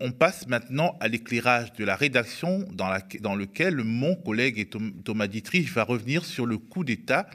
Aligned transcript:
on 0.00 0.12
passe 0.12 0.46
maintenant 0.46 0.96
à 1.00 1.08
l'éclairage 1.08 1.72
de 1.74 1.84
la 1.84 1.96
rédaction 1.96 2.64
dans, 2.72 2.96
dans 3.20 3.34
lequel 3.34 3.82
mon 3.84 4.14
collègue 4.14 4.68
Thomas 5.04 5.26
Dietrich 5.26 5.70
va 5.72 5.84
revenir 5.84 6.24
sur 6.24 6.46
le 6.46 6.58
coup 6.58 6.84
d'État 6.84 7.28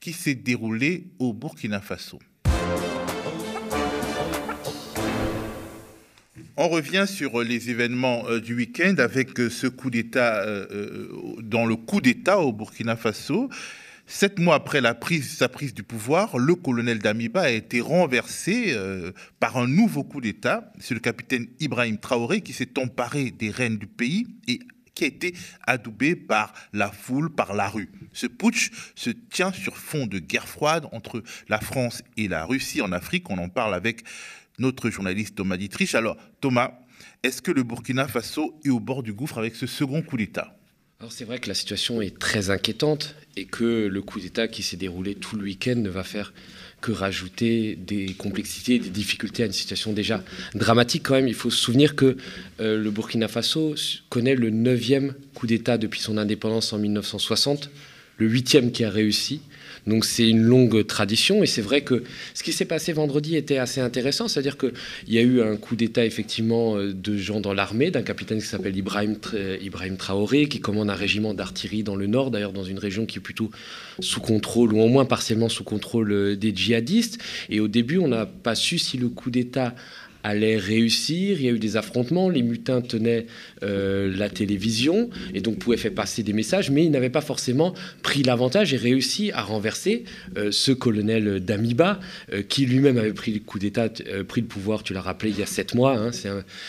qui 0.00 0.12
s'est 0.12 0.34
déroulé 0.34 1.08
au 1.18 1.32
Burkina 1.32 1.80
Faso. 1.80 2.18
On 6.56 6.68
revient 6.68 7.06
sur 7.08 7.42
les 7.42 7.70
événements 7.70 8.28
euh, 8.28 8.40
du 8.40 8.54
week-end 8.54 8.94
avec 8.98 9.40
euh, 9.40 9.50
ce 9.50 9.66
coup 9.66 9.90
d'État, 9.90 10.44
euh, 10.44 11.08
dans 11.42 11.66
le 11.66 11.74
coup 11.74 12.00
d'État 12.00 12.38
au 12.38 12.52
Burkina 12.52 12.94
Faso. 12.94 13.48
Sept 14.06 14.38
mois 14.38 14.56
après 14.56 14.82
sa 15.22 15.48
prise 15.48 15.72
du 15.72 15.82
pouvoir, 15.82 16.38
le 16.38 16.54
colonel 16.54 16.98
Damiba 16.98 17.42
a 17.42 17.50
été 17.50 17.80
renversé 17.80 18.76
par 19.40 19.56
un 19.56 19.66
nouveau 19.66 20.04
coup 20.04 20.20
d'État. 20.20 20.72
C'est 20.78 20.94
le 20.94 21.00
capitaine 21.00 21.46
Ibrahim 21.58 21.98
Traoré 21.98 22.42
qui 22.42 22.52
s'est 22.52 22.78
emparé 22.78 23.30
des 23.30 23.50
rênes 23.50 23.78
du 23.78 23.86
pays 23.86 24.26
et 24.46 24.60
qui 24.94 25.04
a 25.04 25.06
été 25.08 25.34
adoubé 25.66 26.16
par 26.16 26.52
la 26.72 26.90
foule, 26.90 27.34
par 27.34 27.54
la 27.54 27.68
rue. 27.68 27.90
Ce 28.12 28.26
putsch 28.26 28.70
se 28.94 29.10
tient 29.10 29.52
sur 29.52 29.76
fond 29.76 30.06
de 30.06 30.18
guerre 30.18 30.48
froide 30.48 30.86
entre 30.92 31.22
la 31.48 31.58
France 31.58 32.02
et 32.16 32.28
la 32.28 32.44
Russie 32.44 32.82
en 32.82 32.92
Afrique. 32.92 33.30
On 33.30 33.38
en 33.38 33.48
parle 33.48 33.74
avec 33.74 34.04
notre 34.58 34.90
journaliste 34.90 35.34
Thomas 35.34 35.56
Dietrich. 35.56 35.94
Alors, 35.94 36.16
Thomas, 36.40 36.78
est-ce 37.22 37.42
que 37.42 37.50
le 37.50 37.62
Burkina 37.62 38.06
Faso 38.06 38.60
est 38.64 38.70
au 38.70 38.80
bord 38.80 39.02
du 39.02 39.12
gouffre 39.12 39.38
avec 39.38 39.56
ce 39.56 39.66
second 39.66 40.02
coup 40.02 40.16
d'État? 40.16 40.56
Alors 41.04 41.12
c'est 41.12 41.26
vrai 41.26 41.38
que 41.38 41.48
la 41.48 41.54
situation 41.54 42.00
est 42.00 42.18
très 42.18 42.48
inquiétante 42.48 43.14
et 43.36 43.44
que 43.44 43.88
le 43.88 44.00
coup 44.00 44.20
d'État 44.20 44.48
qui 44.48 44.62
s'est 44.62 44.78
déroulé 44.78 45.14
tout 45.14 45.36
le 45.36 45.42
week-end 45.42 45.74
ne 45.76 45.90
va 45.90 46.02
faire 46.02 46.32
que 46.80 46.92
rajouter 46.92 47.76
des 47.76 48.14
complexités, 48.14 48.78
des 48.78 48.88
difficultés 48.88 49.42
à 49.42 49.46
une 49.46 49.52
situation 49.52 49.92
déjà 49.92 50.24
dramatique 50.54 51.02
quand 51.02 51.12
même. 51.12 51.28
Il 51.28 51.34
faut 51.34 51.50
se 51.50 51.58
souvenir 51.58 51.94
que 51.94 52.16
euh, 52.60 52.82
le 52.82 52.90
Burkina 52.90 53.28
Faso 53.28 53.74
connaît 54.08 54.34
le 54.34 54.48
neuvième 54.48 55.12
coup 55.34 55.46
d'État 55.46 55.76
depuis 55.76 56.00
son 56.00 56.16
indépendance 56.16 56.72
en 56.72 56.78
1960, 56.78 57.68
le 58.16 58.26
huitième 58.26 58.72
qui 58.72 58.82
a 58.82 58.88
réussi. 58.88 59.42
Donc 59.86 60.04
c'est 60.04 60.28
une 60.28 60.42
longue 60.42 60.86
tradition 60.86 61.42
et 61.42 61.46
c'est 61.46 61.62
vrai 61.62 61.82
que 61.82 62.04
ce 62.34 62.42
qui 62.42 62.52
s'est 62.52 62.64
passé 62.64 62.92
vendredi 62.92 63.36
était 63.36 63.58
assez 63.58 63.80
intéressant, 63.80 64.28
c'est-à-dire 64.28 64.56
qu'il 64.56 64.72
y 65.08 65.18
a 65.18 65.22
eu 65.22 65.42
un 65.42 65.56
coup 65.56 65.76
d'État 65.76 66.04
effectivement 66.04 66.76
euh, 66.76 66.92
de 66.92 67.16
gens 67.16 67.40
dans 67.40 67.52
l'armée, 67.52 67.90
d'un 67.90 68.02
capitaine 68.02 68.38
qui 68.38 68.46
s'appelle 68.46 68.76
Ibrahim, 68.76 69.16
Ibrahim 69.60 69.96
Traoré, 69.96 70.48
qui 70.48 70.60
commande 70.60 70.90
un 70.90 70.94
régiment 70.94 71.34
d'artillerie 71.34 71.82
dans 71.82 71.96
le 71.96 72.06
nord, 72.06 72.30
d'ailleurs 72.30 72.52
dans 72.52 72.64
une 72.64 72.78
région 72.78 73.06
qui 73.06 73.18
est 73.18 73.22
plutôt 73.22 73.50
sous 74.00 74.20
contrôle 74.20 74.72
ou 74.72 74.80
au 74.80 74.88
moins 74.88 75.04
partiellement 75.04 75.48
sous 75.48 75.64
contrôle 75.64 76.12
euh, 76.12 76.36
des 76.36 76.54
djihadistes. 76.54 77.18
Et 77.50 77.60
au 77.60 77.68
début, 77.68 77.98
on 77.98 78.08
n'a 78.08 78.26
pas 78.26 78.54
su 78.54 78.78
si 78.78 78.98
le 78.98 79.08
coup 79.08 79.30
d'État 79.30 79.74
allait 80.24 80.56
réussir. 80.56 81.36
Il 81.38 81.44
y 81.44 81.48
a 81.48 81.52
eu 81.52 81.58
des 81.58 81.76
affrontements. 81.76 82.28
Les 82.28 82.42
mutins 82.42 82.80
tenaient 82.80 83.26
euh, 83.62 84.12
la 84.16 84.28
télévision 84.28 85.10
et 85.34 85.40
donc 85.40 85.58
pouvaient 85.58 85.76
faire 85.76 85.94
passer 85.94 86.22
des 86.22 86.32
messages, 86.32 86.70
mais 86.70 86.84
ils 86.84 86.90
n'avaient 86.90 87.10
pas 87.10 87.20
forcément 87.20 87.74
pris 88.02 88.22
l'avantage 88.22 88.74
et 88.74 88.76
réussi 88.76 89.30
à 89.32 89.42
renverser 89.42 90.04
euh, 90.36 90.50
ce 90.50 90.72
colonel 90.72 91.40
Damiba 91.40 92.00
euh, 92.32 92.42
qui 92.42 92.66
lui-même 92.66 92.98
avait 92.98 93.12
pris 93.12 93.32
le 93.32 93.40
coup 93.40 93.58
d'État, 93.58 93.88
pris 94.26 94.40
le 94.40 94.46
pouvoir, 94.46 94.82
tu 94.82 94.94
l'as 94.94 95.02
rappelé, 95.02 95.30
il 95.30 95.38
y 95.38 95.42
a 95.42 95.46
sept 95.46 95.74
mois. 95.74 95.96
Hein. 95.96 96.10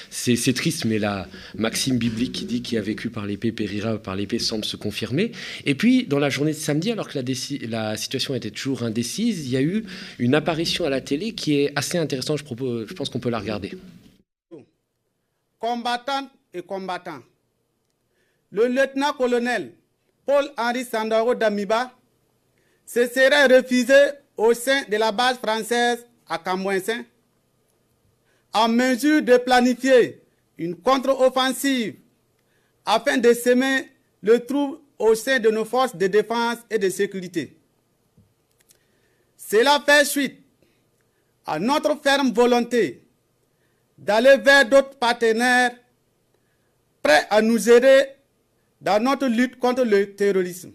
c'est 0.10 0.54
triste, 0.54 0.86
mais 0.86 1.00
la 1.00 1.28
maxime 1.58 1.98
biblique 1.98 2.34
qui 2.34 2.46
dit 2.46 2.62
qu'il 2.62 2.78
a 2.78 2.82
vécu 2.82 3.10
par 3.10 3.26
l'épée 3.26 3.52
périra 3.52 3.98
par 3.98 4.16
l'épée 4.16 4.40
semble 4.40 4.66
se 4.66 4.76
confirmer. 4.76 5.32
Et 5.66 5.76
puis, 5.76 6.06
dans 6.06 6.20
la 6.20 6.30
journée 6.30 6.52
de 6.52 6.58
samedi, 6.58 6.92
alors 6.92 7.08
que 7.08 7.18
la, 7.18 7.24
la, 7.70 7.98
situation 7.98 8.36
était 8.36 8.52
toujours 8.52 8.84
indécise, 8.84 9.48
il 9.48 9.52
y 9.52 9.58
a 9.58 9.62
eu 9.62 9.84
une 10.20 10.36
apparition 10.36 10.86
à 10.86 10.90
la 10.90 11.00
télé 11.00 11.32
qui 11.32 11.56
est 11.56 11.72
assez 11.76 11.98
intéressante. 11.98 12.40
Je, 12.40 12.44
propose, 12.44 12.88
je 12.90 12.94
pense 12.94 13.10
qu'on 13.10 13.20
peut 13.20 13.30
la 13.30 13.40
Combattantes 15.60 16.30
et 16.54 16.62
combattants, 16.62 17.22
le 18.52 18.68
lieutenant-colonel 18.68 19.74
Paul-Henri 20.26 20.86
Sandaro 20.86 21.36
d'Amiba 21.36 21.92
se 22.86 23.08
serait 23.08 23.46
refusé 23.46 23.94
au 24.38 24.54
sein 24.54 24.84
de 24.90 24.98
la 24.98 25.12
base 25.12 25.38
française 25.38 26.06
à 26.28 26.38
Camouinsin 26.38 27.04
en 28.54 28.68
mesure 28.70 29.22
de 29.22 29.38
planifier 29.38 30.22
une 30.58 30.76
contre-offensive 30.76 31.96
afin 32.86 33.18
de 33.18 33.34
semer 33.34 33.90
le 34.22 34.46
trouble 34.46 34.78
au 34.98 35.14
sein 35.14 35.40
de 35.40 35.50
nos 35.50 35.66
forces 35.66 35.96
de 35.96 36.08
défense 36.08 36.58
et 36.70 36.80
de 36.80 36.90
sécurité. 36.90 37.58
Cela 39.38 39.82
fait 39.86 40.06
suite 40.06 40.40
à 41.46 41.60
notre 41.60 41.96
ferme 42.02 42.32
volonté 42.32 43.05
d'aller 43.98 44.38
vers 44.38 44.66
d'autres 44.66 44.98
partenaires 44.98 45.72
prêts 47.02 47.26
à 47.30 47.42
nous 47.42 47.70
aider 47.70 48.06
dans 48.82 49.02
notre 49.02 49.28
lutte 49.28 49.58
contre 49.60 49.84
le 49.84 50.16
terrorisme. 50.16 50.74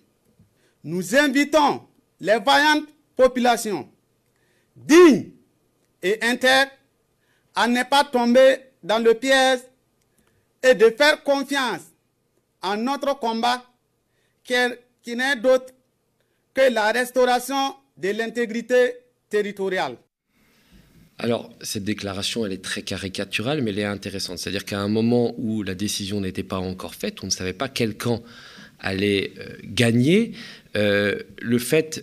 Nous 0.84 1.14
invitons 1.16 1.82
les 2.20 2.38
vaillantes 2.38 2.88
populations 3.16 3.88
dignes 4.74 5.30
et 6.02 6.18
intègres 6.22 6.70
à 7.54 7.68
ne 7.68 7.82
pas 7.82 8.04
tomber 8.04 8.58
dans 8.82 8.98
le 8.98 9.14
piège 9.14 9.60
et 10.62 10.74
de 10.74 10.90
faire 10.90 11.22
confiance 11.22 11.82
en 12.62 12.76
notre 12.76 13.18
combat 13.18 13.62
qui 14.44 15.16
n'est 15.16 15.36
d'autre 15.36 15.72
que 16.54 16.72
la 16.72 16.90
restauration 16.92 17.74
de 17.96 18.10
l'intégrité 18.10 18.96
territoriale. 19.28 19.96
Alors, 21.22 21.50
cette 21.60 21.84
déclaration, 21.84 22.46
elle 22.46 22.52
est 22.52 22.64
très 22.64 22.80
caricaturale, 22.80 23.60
mais 23.60 23.72
elle 23.72 23.80
est 23.80 23.84
intéressante. 23.84 24.38
C'est-à-dire 24.38 24.64
qu'à 24.64 24.80
un 24.80 24.88
moment 24.88 25.34
où 25.36 25.62
la 25.62 25.74
décision 25.74 26.22
n'était 26.22 26.42
pas 26.42 26.56
encore 26.56 26.94
faite, 26.94 27.22
on 27.22 27.26
ne 27.26 27.30
savait 27.30 27.52
pas 27.52 27.68
quel 27.68 27.94
camp 27.94 28.22
allait 28.78 29.32
euh, 29.38 29.50
gagner. 29.64 30.32
Euh, 30.76 31.18
le 31.42 31.58
fait 31.58 32.02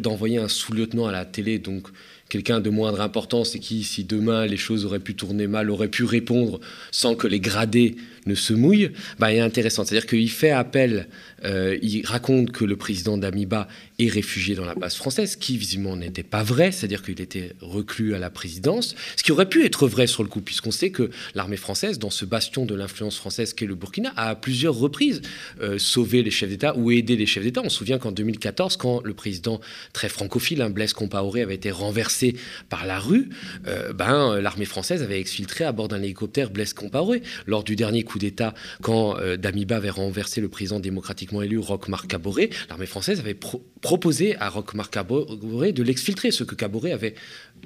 d'envoyer 0.00 0.38
un 0.38 0.48
sous-lieutenant 0.48 1.06
à 1.06 1.12
la 1.12 1.26
télé, 1.26 1.58
donc 1.58 1.88
quelqu'un 2.30 2.60
de 2.60 2.70
moindre 2.70 3.02
importance 3.02 3.54
et 3.54 3.58
qui, 3.58 3.84
si 3.84 4.04
demain 4.04 4.46
les 4.46 4.56
choses 4.56 4.86
auraient 4.86 4.98
pu 4.98 5.14
tourner 5.14 5.46
mal, 5.46 5.70
aurait 5.70 5.88
pu 5.88 6.04
répondre 6.04 6.58
sans 6.90 7.16
que 7.16 7.26
les 7.26 7.40
gradés 7.40 7.96
ne 8.26 8.34
se 8.34 8.52
mouillent, 8.52 8.90
bah, 9.18 9.32
est 9.32 9.40
intéressant. 9.40 9.84
C'est-à-dire 9.84 10.06
qu'il 10.06 10.30
fait 10.30 10.50
appel, 10.50 11.08
euh, 11.44 11.78
il 11.82 12.04
raconte 12.06 12.52
que 12.52 12.64
le 12.64 12.76
président 12.76 13.18
d'Amiba 13.18 13.68
est 13.98 14.08
réfugié 14.08 14.54
dans 14.54 14.64
la 14.64 14.74
base 14.74 14.94
française, 14.94 15.36
qui 15.36 15.56
visiblement 15.56 15.96
n'était 15.96 16.22
pas 16.22 16.42
vrai, 16.42 16.72
c'est-à-dire 16.72 17.02
qu'il 17.02 17.20
était 17.20 17.52
reclus 17.60 18.14
à 18.14 18.18
la 18.18 18.30
présidence, 18.30 18.94
ce 19.16 19.22
qui 19.22 19.32
aurait 19.32 19.48
pu 19.48 19.64
être 19.64 19.86
vrai 19.86 20.06
sur 20.06 20.22
le 20.22 20.28
coup, 20.28 20.40
puisqu'on 20.40 20.70
sait 20.70 20.90
que 20.90 21.10
l'armée 21.34 21.56
française, 21.56 21.98
dans 21.98 22.10
ce 22.10 22.24
bastion 22.24 22.66
de 22.66 22.74
l'influence 22.74 23.16
française 23.16 23.52
qu'est 23.52 23.66
le 23.66 23.74
Burkina, 23.74 24.12
a 24.16 24.30
à 24.30 24.34
plusieurs 24.34 24.74
reprises 24.74 25.22
euh, 25.60 25.78
sauvé 25.78 26.22
les 26.22 26.30
chefs 26.30 26.48
d'État 26.48 26.76
ou 26.76 26.90
aidé 26.90 27.16
les 27.16 27.26
chefs 27.26 27.44
d'État. 27.44 27.62
On 27.64 27.68
se 27.68 27.78
souvient 27.78 27.98
qu'en 27.98 28.12
2014, 28.12 28.76
quand 28.76 29.02
le 29.04 29.14
président 29.14 29.60
très 29.92 30.08
francophile, 30.08 30.62
un 30.62 30.70
Blaise 30.70 30.92
Compaoré, 30.92 31.42
avait 31.42 31.54
été 31.54 31.70
renversé 31.70 32.36
par 32.68 32.86
la 32.86 32.98
rue, 32.98 33.28
euh, 33.66 33.92
ben, 33.92 34.40
l'armée 34.40 34.64
française 34.64 35.02
avait 35.02 35.20
exfiltré 35.20 35.64
à 35.64 35.72
bord 35.72 35.88
d'un 35.88 36.02
hélicoptère 36.02 36.50
Blaise 36.50 36.72
Compaoré. 36.72 37.22
Lors 37.46 37.64
du 37.64 37.76
dernier 37.76 38.02
coup 38.02 38.13
d'État, 38.18 38.54
quand 38.82 39.18
euh, 39.18 39.36
Damiba 39.36 39.76
avait 39.76 39.90
renversé 39.90 40.40
le 40.40 40.48
président 40.48 40.80
démocratiquement 40.80 41.42
élu 41.42 41.58
Roch-Marc 41.58 42.06
Caboret, 42.06 42.50
l'armée 42.68 42.86
française 42.86 43.20
avait 43.20 43.38
proposé 43.80 44.36
à 44.36 44.48
Roch-Marc 44.48 44.92
Caboret 44.92 45.72
de 45.72 45.82
l'exfiltrer, 45.82 46.30
ce 46.30 46.44
que 46.44 46.54
Caboret 46.54 46.92
avait 46.92 47.14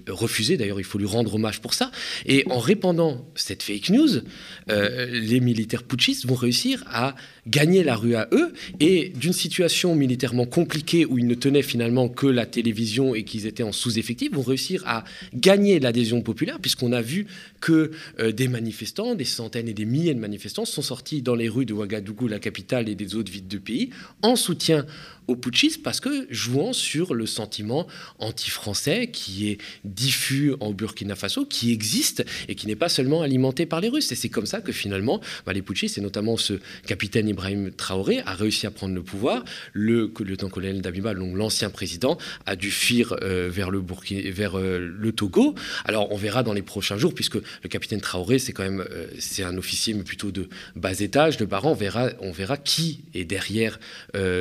refusé. 0.09 0.57
D'ailleurs, 0.57 0.81
il 0.81 0.85
faut 0.85 0.99
lui 0.99 1.07
rendre 1.07 1.35
hommage 1.35 1.61
pour 1.61 1.75
ça. 1.75 1.91
Et 2.27 2.45
en 2.51 2.59
répandant 2.59 3.27
cette 3.35 3.63
fake 3.63 3.91
news, 3.91 4.23
euh, 4.71 5.07
les 5.11 5.41
militaires 5.41 5.83
putschistes 5.83 6.27
vont 6.27 6.35
réussir 6.35 6.85
à 6.89 7.15
gagner 7.47 7.83
la 7.83 7.97
rue 7.97 8.15
à 8.15 8.29
eux. 8.33 8.53
Et 8.81 9.11
d'une 9.15 9.33
situation 9.33 9.95
militairement 9.95 10.47
compliquée 10.47 11.05
où 11.05 11.19
ils 11.19 11.27
ne 11.27 11.35
tenaient 11.35 11.63
finalement 11.63 12.09
que 12.09 12.27
la 12.27 12.47
télévision 12.47 13.15
et 13.15 13.25
qu'ils 13.25 13.47
étaient 13.47 13.63
en 13.63 13.73
sous-effectif, 13.73 14.33
vont 14.33 14.43
réussir 14.43 14.83
à 14.87 15.05
gagner 15.35 15.81
l'adhésion 15.81 16.21
populaire, 16.23 16.59
puisqu'on 16.61 16.93
a 16.93 17.03
vu 17.03 17.27
que 17.61 17.93
euh, 18.21 18.33
des 18.33 18.49
manifestants, 18.49 19.15
des 19.15 19.25
centaines 19.25 19.69
et 19.69 19.75
des 19.75 19.85
milliers 19.85 20.15
de 20.15 20.21
manifestants, 20.21 20.65
sont 20.65 20.83
sortis 20.83 21.23
dans 21.23 21.35
les 21.35 21.49
rues 21.49 21.67
de 21.67 21.73
Ouagadougou, 21.73 22.29
la 22.29 22.39
capitale, 22.39 22.89
et 22.89 22.95
des 22.95 23.15
autres 23.15 23.33
villes 23.33 23.49
du 23.49 23.61
pays, 23.61 23.91
en 24.23 24.37
soutien 24.37 24.87
aux 25.29 25.37
putschistes 25.37 25.83
parce 25.83 26.01
que 26.01 26.27
jouant 26.31 26.73
sur 26.73 27.15
le 27.15 27.27
sentiment 27.27 27.87
anti-français 28.19 29.11
qui 29.13 29.51
est 29.51 29.59
diffus 29.85 30.55
en 30.61 30.73
Burkina 30.73 31.15
Faso, 31.15 31.45
qui 31.45 31.71
existe 31.71 32.25
et 32.49 32.55
qui 32.55 32.67
n'est 32.67 32.77
pas 32.77 32.89
seulement 32.89 33.23
alimenté 33.23 33.67
par 33.67 33.81
les 33.81 33.89
Russes. 33.89 34.11
Et 34.11 34.15
c'est 34.15 34.31
comme 34.31 34.47
ça 34.47 34.61
que 34.61 34.73
finalement, 34.73 35.21
bah, 35.47 35.53
les 35.53 35.63
putschistes, 35.63 35.99
et 35.99 36.01
notamment 36.01 36.37
ce 36.37 36.55
capitaine 36.87 37.29
Ibrahim 37.29 37.71
Traoré, 37.71 38.21
a 38.25 38.35
réussi 38.35 38.67
à 38.67 38.71
prendre 38.71 38.95
le 38.95 39.03
pouvoir. 39.03 39.45
Le 39.75 40.11
lieutenant-colonel 40.19 40.81
Dabiba, 40.81 41.13
l'ancien 41.13 41.71
président, 41.71 42.17
a 42.47 42.57
dû 42.57 42.71
fuir 42.71 43.15
euh, 43.23 43.51
vers, 43.51 43.69
euh, 43.71 44.79
le 44.79 45.13
Togo. 45.13 45.55
Alors 45.85 46.11
on 46.11 46.17
verra 46.17 46.43
dans 46.43 46.55
les 46.55 46.63
prochains 46.63 46.97
jours, 46.97 47.15
puisque 47.15 47.37
le 47.37 47.69
capitaine 47.69 48.01
Traoré, 48.01 48.39
c'est 48.39 48.53
quand 48.53 48.65
même 48.65 48.85
euh, 48.91 49.07
un 49.45 49.57
officier, 49.59 49.93
mais 49.93 50.05
plutôt 50.05 50.31
de 50.31 50.49
bas 50.75 50.99
étage, 50.99 51.37
de 51.37 51.45
baran. 51.45 51.73
On 51.73 51.75
verra, 51.75 52.09
on 52.21 52.33
verra 52.33 52.57
qui 52.57 53.05
est 53.15 53.25
derrière 53.25 53.79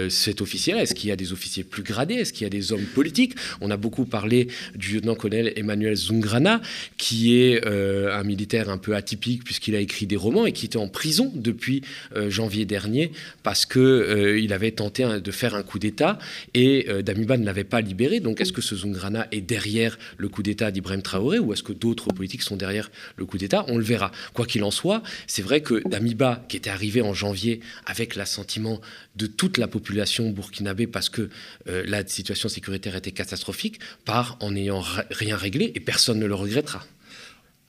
cet 0.10 0.42
officier 0.42 0.77
est-ce 0.80 0.96
qu'il 0.96 1.10
y 1.10 1.12
a 1.12 1.16
des 1.16 1.34
officiers 1.34 1.64
plus 1.64 1.84
gradés? 1.84 2.16
Est-ce 2.16 2.34
qu'il 2.34 2.44
y 2.44 2.48
a 2.48 2.50
des 2.50 2.72
hommes 2.72 2.86
politiques? 2.86 3.36
On 3.62 3.72
a 3.72 3.78
beaucoup 3.78 4.06
parlé 4.06 4.48
du 4.76 4.94
lieutenant 4.96 5.16
colonel 5.16 5.54
Emmanuel 5.56 5.96
Zungrana, 5.96 6.62
qui 6.98 7.36
est 7.36 7.66
un 7.66 8.24
militaire 8.24 8.70
un 8.70 8.78
peu 8.78 8.96
atypique 8.96 9.44
puisqu'il 9.44 9.76
a 9.76 9.80
écrit 9.80 10.08
des 10.08 10.16
romans 10.16 10.46
et 10.46 10.52
qui 10.52 10.66
était 10.66 10.78
en 10.78 10.88
prison 10.88 11.32
depuis 11.36 11.82
janvier 12.30 12.66
dernier 12.66 13.12
parce 13.44 13.66
qu'il 13.66 14.54
avait 14.54 14.72
tenté 14.72 15.20
de 15.20 15.32
faire 15.32 15.56
un 15.56 15.64
coup 15.64 15.80
d'État 15.80 16.20
et 16.54 16.88
Damiba 17.04 17.38
ne 17.38 17.46
l'avait 17.46 17.64
pas 17.64 17.82
libéré. 17.82 18.20
Donc 18.20 18.42
est-ce 18.42 18.54
que 18.54 18.62
ce 18.62 18.76
Zungrana 18.76 19.28
est 19.32 19.42
derrière 19.42 19.98
le 20.18 20.30
coup 20.30 20.44
d'État 20.44 20.72
d'Ibrahim 20.72 21.02
Traoré 21.02 21.40
ou 21.40 21.54
est-ce 21.54 21.64
que 21.64 21.74
d'autres 21.74 22.14
politiques 22.14 22.42
sont 22.42 22.58
derrière 22.58 22.92
le 23.16 23.26
coup 23.26 23.38
d'État? 23.38 23.66
On 23.68 23.78
le 23.78 23.84
verra. 23.84 24.12
Quoi 24.34 24.46
qu'il 24.46 24.64
en 24.64 24.72
soit, 24.72 25.04
c'est 25.28 25.42
vrai 25.42 25.62
que 25.62 25.82
Damiba, 25.88 26.46
qui 26.50 26.58
était 26.58 26.70
arrivé 26.70 27.02
en 27.02 27.14
janvier 27.14 27.62
avec 27.86 28.16
l'assentiment 28.16 28.82
de 29.16 29.28
toute 29.28 29.58
la 29.58 29.68
population 29.68 30.30
burkinabé 30.30 30.67
parce 30.88 31.10
que 31.10 31.30
euh, 31.68 31.84
la 31.88 32.06
situation 32.06 32.50
sécuritaire 32.50 32.96
était 32.96 33.12
catastrophique, 33.12 33.80
part 34.06 34.38
en 34.42 34.52
n'ayant 34.52 34.84
rien 35.12 35.38
réglé 35.38 35.72
et 35.76 35.80
personne 35.80 36.20
ne 36.20 36.26
le 36.26 36.36
regrettera. 36.36 36.84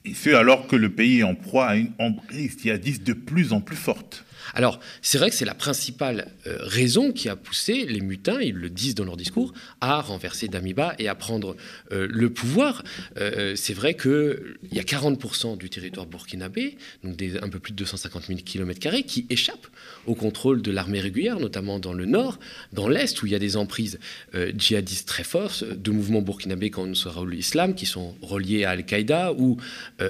Et 0.05 0.13
ce, 0.13 0.35
alors 0.35 0.67
que 0.67 0.75
le 0.75 0.89
pays 0.89 1.19
est 1.19 1.23
en 1.23 1.35
proie 1.35 1.67
à 1.67 1.75
une 1.75 1.91
emprise 1.99 2.57
djihadiste 2.61 3.03
de 3.03 3.13
plus 3.13 3.51
en 3.53 3.61
plus 3.61 3.75
forte. 3.75 4.23
Alors, 4.53 4.79
c'est 5.01 5.17
vrai 5.17 5.29
que 5.29 5.35
c'est 5.35 5.45
la 5.45 5.55
principale 5.55 6.31
euh, 6.47 6.57
raison 6.61 7.11
qui 7.11 7.29
a 7.29 7.35
poussé 7.35 7.85
les 7.85 8.01
mutins, 8.01 8.39
ils 8.41 8.55
le 8.55 8.69
disent 8.69 8.95
dans 8.95 9.05
leur 9.05 9.17
discours, 9.17 9.53
à 9.81 10.01
renverser 10.01 10.47
Damiba 10.47 10.95
et 10.99 11.07
à 11.07 11.15
prendre 11.15 11.55
euh, 11.91 12.07
le 12.09 12.29
pouvoir. 12.29 12.83
Euh, 13.17 13.55
c'est 13.55 13.73
vrai 13.73 13.95
qu'il 13.95 14.57
y 14.71 14.79
a 14.79 14.83
40% 14.83 15.57
du 15.57 15.69
territoire 15.69 16.05
burkinabé, 16.05 16.77
donc 17.03 17.21
un 17.41 17.49
peu 17.49 17.59
plus 17.59 17.73
de 17.73 17.77
250 17.77 18.25
000 18.27 18.39
km, 18.45 18.79
qui 19.05 19.25
échappent 19.29 19.67
au 20.05 20.15
contrôle 20.15 20.61
de 20.61 20.71
l'armée 20.71 20.99
régulière, 20.99 21.39
notamment 21.39 21.79
dans 21.79 21.93
le 21.93 22.05
nord, 22.05 22.39
dans 22.73 22.87
l'est, 22.87 23.21
où 23.21 23.25
il 23.25 23.31
y 23.31 23.35
a 23.35 23.39
des 23.39 23.57
emprises 23.57 23.99
djihadistes 24.33 25.07
très 25.07 25.23
fortes, 25.23 25.63
de 25.63 25.91
mouvements 25.91 26.21
burkinabés 26.21 26.69
comme 26.69 26.93
l'islam, 27.29 27.75
qui 27.75 27.85
sont 27.85 28.15
reliés 28.21 28.63
à 28.63 28.71
Al-Qaïda 28.71 29.33
ou 29.33 29.57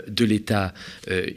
de 0.07 0.25
l'État 0.25 0.73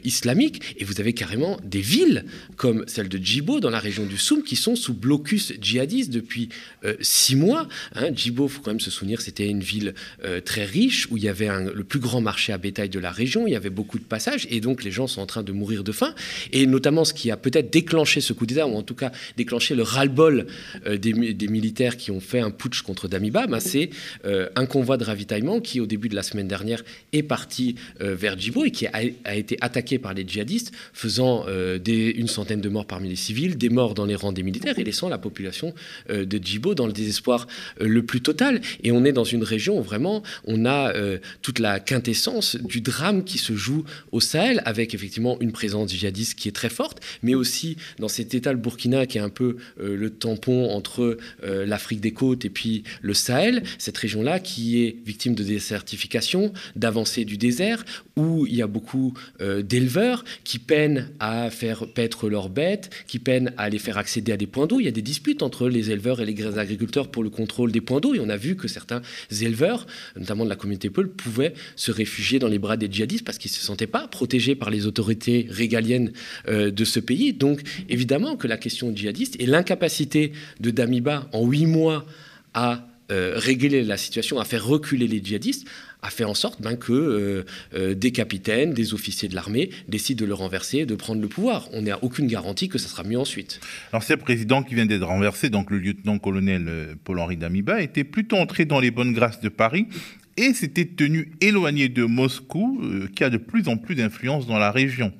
islamique. 0.03 0.75
Et 0.77 0.83
vous 0.83 0.99
avez 0.99 1.13
carrément 1.13 1.57
des 1.63 1.81
villes 1.81 2.25
comme 2.55 2.82
celle 2.87 3.09
de 3.09 3.17
Djibo, 3.17 3.59
dans 3.59 3.69
la 3.69 3.79
région 3.79 4.05
du 4.05 4.17
Soum, 4.17 4.43
qui 4.43 4.55
sont 4.55 4.75
sous 4.75 4.93
blocus 4.93 5.53
djihadiste 5.59 6.11
depuis 6.11 6.49
euh, 6.85 6.95
six 7.01 7.35
mois. 7.35 7.67
Hein, 7.95 8.09
Djibo, 8.13 8.47
il 8.47 8.49
faut 8.49 8.61
quand 8.61 8.71
même 8.71 8.79
se 8.79 8.91
souvenir, 8.91 9.21
c'était 9.21 9.47
une 9.47 9.61
ville 9.61 9.93
euh, 10.23 10.41
très 10.41 10.65
riche, 10.65 11.07
où 11.11 11.17
il 11.17 11.23
y 11.23 11.29
avait 11.29 11.49
le 11.73 11.83
plus 11.83 11.99
grand 11.99 12.21
marché 12.21 12.53
à 12.53 12.57
bétail 12.57 12.89
de 12.89 12.99
la 12.99 13.11
région, 13.11 13.47
il 13.47 13.51
y 13.51 13.55
avait 13.55 13.69
beaucoup 13.69 13.99
de 13.99 14.03
passages, 14.03 14.47
et 14.49 14.59
donc 14.59 14.83
les 14.83 14.91
gens 14.91 15.07
sont 15.07 15.21
en 15.21 15.25
train 15.25 15.43
de 15.43 15.51
mourir 15.51 15.83
de 15.83 15.91
faim. 15.91 16.13
Et 16.51 16.65
notamment, 16.65 17.05
ce 17.05 17.13
qui 17.13 17.31
a 17.31 17.37
peut-être 17.37 17.71
déclenché 17.71 18.21
ce 18.21 18.33
coup 18.33 18.45
d'État, 18.45 18.67
ou 18.67 18.75
en 18.75 18.83
tout 18.83 18.95
cas 18.95 19.11
déclenché 19.37 19.75
le 19.75 19.83
ras-le-bol 19.83 20.47
euh, 20.85 20.97
des, 20.97 21.13
militaires 21.13 21.97
qui 21.97 22.11
ont 22.11 22.19
fait 22.19 22.39
un 22.39 22.51
putsch 22.51 22.81
contre 22.81 23.07
Damiba, 23.07 23.47
ben, 23.47 23.59
c'est 23.59 23.89
un 24.23 24.65
convoi 24.65 24.97
de 24.97 25.03
ravitaillement 25.03 25.59
qui, 25.59 25.79
au 25.79 25.85
début 25.85 26.09
de 26.09 26.15
la 26.15 26.23
semaine 26.23 26.47
dernière, 26.47 26.83
est 27.11 27.23
parti 27.23 27.75
vers 27.99 28.39
Djibo 28.39 28.65
et 28.65 28.71
qui 28.71 28.87
a, 28.87 29.03
été 29.35 29.57
attaqué 29.61 29.99
par 29.99 30.13
les 30.13 30.25
djihadistes, 30.27 30.71
faisant 30.93 31.45
une 31.85 32.27
centaine 32.27 32.61
de 32.61 32.69
morts 32.73 32.85
parmi 32.85 33.07
les 33.07 33.15
civils, 33.15 33.57
des 33.57 33.69
morts 33.69 33.93
dans 33.93 34.05
les 34.05 34.15
rangs 34.15 34.33
des 34.33 34.43
militaires 34.43 34.77
et 34.77 34.83
laissant 34.83 35.07
la 35.07 35.17
population 35.17 35.73
euh, 36.09 36.25
de 36.25 36.37
Djibo 36.37 36.75
dans 36.75 36.87
le 36.87 36.91
désespoir 36.91 37.47
euh, 37.79 37.87
le 37.87 38.03
plus 38.03 38.21
total. 38.21 38.59
Et 38.83 38.91
on 38.91 39.05
est 39.05 39.13
dans 39.13 39.23
une 39.23 39.43
région 39.43 39.79
où 39.79 39.83
vraiment 39.83 40.23
on 40.45 40.65
a 40.65 40.93
euh, 40.93 41.19
toute 41.41 41.59
la 41.59 41.79
quintessence 41.79 42.57
du 42.57 42.81
drame 42.81 43.23
qui 43.23 43.37
se 43.37 43.53
joue 43.53 43.85
au 44.11 44.19
Sahel, 44.19 44.61
avec 44.65 44.93
effectivement 44.93 45.37
une 45.39 45.53
présence 45.53 45.91
djihadiste 45.91 46.37
qui 46.37 46.49
est 46.49 46.53
très 46.53 46.69
forte, 46.69 46.99
mais 47.21 47.35
aussi 47.35 47.77
dans 47.99 48.07
cet 48.07 48.33
état, 48.33 48.51
le 48.51 48.57
Burkina, 48.57 49.05
qui 49.05 49.19
est 49.19 49.21
un 49.21 49.29
peu 49.29 49.57
le 49.77 50.09
tampon 50.09 50.71
entre 50.71 51.17
l'Afrique 51.43 52.01
des 52.01 52.11
côtes 52.11 52.45
et 52.45 52.49
puis 52.49 52.83
le 53.01 53.13
Sahel, 53.13 53.63
cette 53.77 53.97
région-là 53.97 54.39
qui 54.39 54.83
est 54.83 54.97
victime 55.05 55.35
de 55.35 55.43
désertification, 55.43 56.51
d'avancée 56.75 57.25
du 57.25 57.37
désert, 57.37 57.85
où 58.15 58.47
il 58.47 58.55
y 58.55 58.61
a 58.61 58.67
beaucoup 58.67 59.13
d'éleveurs 59.39 60.23
qui 60.43 60.57
peinent 60.57 61.09
à 61.19 61.49
faire 61.49 61.87
paître 61.87 62.29
leurs 62.29 62.49
bêtes 62.49 62.62
qui 63.07 63.19
peinent 63.19 63.53
à 63.57 63.69
les 63.69 63.79
faire 63.79 63.97
accéder 63.97 64.31
à 64.31 64.37
des 64.37 64.47
points 64.47 64.67
d'eau. 64.67 64.79
Il 64.79 64.85
y 64.85 64.87
a 64.87 64.91
des 64.91 65.01
disputes 65.01 65.43
entre 65.43 65.69
les 65.69 65.91
éleveurs 65.91 66.21
et 66.21 66.25
les 66.25 66.57
agriculteurs 66.57 67.09
pour 67.09 67.23
le 67.23 67.29
contrôle 67.29 67.71
des 67.71 67.81
points 67.81 67.99
d'eau. 67.99 68.13
Et 68.15 68.19
on 68.19 68.29
a 68.29 68.37
vu 68.37 68.55
que 68.55 68.67
certains 68.67 69.01
éleveurs, 69.41 69.85
notamment 70.17 70.43
de 70.43 70.49
la 70.49 70.55
communauté 70.55 70.89
Peul, 70.89 71.09
pouvaient 71.09 71.53
se 71.75 71.91
réfugier 71.91 72.39
dans 72.39 72.47
les 72.47 72.59
bras 72.59 72.77
des 72.77 72.91
djihadistes 72.91 73.25
parce 73.25 73.37
qu'ils 73.37 73.51
ne 73.51 73.55
se 73.55 73.65
sentaient 73.65 73.87
pas 73.87 74.07
protégés 74.07 74.55
par 74.55 74.69
les 74.69 74.85
autorités 74.85 75.47
régaliennes 75.49 76.11
euh, 76.47 76.71
de 76.71 76.85
ce 76.85 76.99
pays. 76.99 77.33
Donc 77.33 77.61
évidemment 77.89 78.35
que 78.35 78.47
la 78.47 78.57
question 78.57 78.95
djihadiste 78.95 79.35
et 79.39 79.45
l'incapacité 79.45 80.31
de 80.59 80.71
Damiba 80.71 81.27
en 81.33 81.45
huit 81.45 81.65
mois 81.65 82.05
à 82.53 82.87
euh, 83.11 83.33
régler 83.35 83.83
la 83.83 83.97
situation, 83.97 84.39
à 84.39 84.45
faire 84.45 84.65
reculer 84.65 85.07
les 85.07 85.21
djihadistes, 85.23 85.67
a 86.03 86.09
fait 86.09 86.25
en 86.25 86.33
sorte 86.33 86.61
ben, 86.61 86.75
que 86.75 86.91
euh, 86.91 87.45
euh, 87.73 87.95
des 87.95 88.11
capitaines, 88.11 88.73
des 88.73 88.93
officiers 88.93 89.29
de 89.29 89.35
l'armée 89.35 89.69
décident 89.87 90.21
de 90.21 90.27
le 90.27 90.33
renverser, 90.33 90.85
de 90.85 90.95
prendre 90.95 91.21
le 91.21 91.27
pouvoir. 91.27 91.69
On 91.71 91.81
n'a 91.81 92.03
aucune 92.03 92.27
garantie 92.27 92.69
que 92.69 92.77
ça 92.77 92.89
sera 92.89 93.03
mieux 93.03 93.17
ensuite. 93.17 93.59
L'ancien 93.93 94.17
président 94.17 94.61
qui 94.61 94.75
vient 94.75 94.85
d'être 94.85 95.05
renversé, 95.05 95.49
donc 95.49 95.71
le 95.71 95.79
lieutenant-colonel 95.79 96.65
euh, 96.67 96.93
Paul-Henri 97.03 97.37
Damiba, 97.37 97.81
était 97.81 98.03
plutôt 98.03 98.37
entré 98.37 98.65
dans 98.65 98.79
les 98.79 98.91
bonnes 98.91 99.13
grâces 99.13 99.39
de 99.39 99.49
Paris 99.49 99.87
et 100.35 100.53
s'était 100.53 100.85
tenu 100.85 101.31
éloigné 101.41 101.89
de 101.89 102.03
Moscou, 102.03 102.81
qui 103.15 103.23
a 103.23 103.29
de 103.29 103.37
plus 103.37 103.67
en 103.67 103.77
plus 103.77 103.93
d'influence 103.93 104.47
dans 104.47 104.57
la 104.57 104.71
région. 104.71 105.13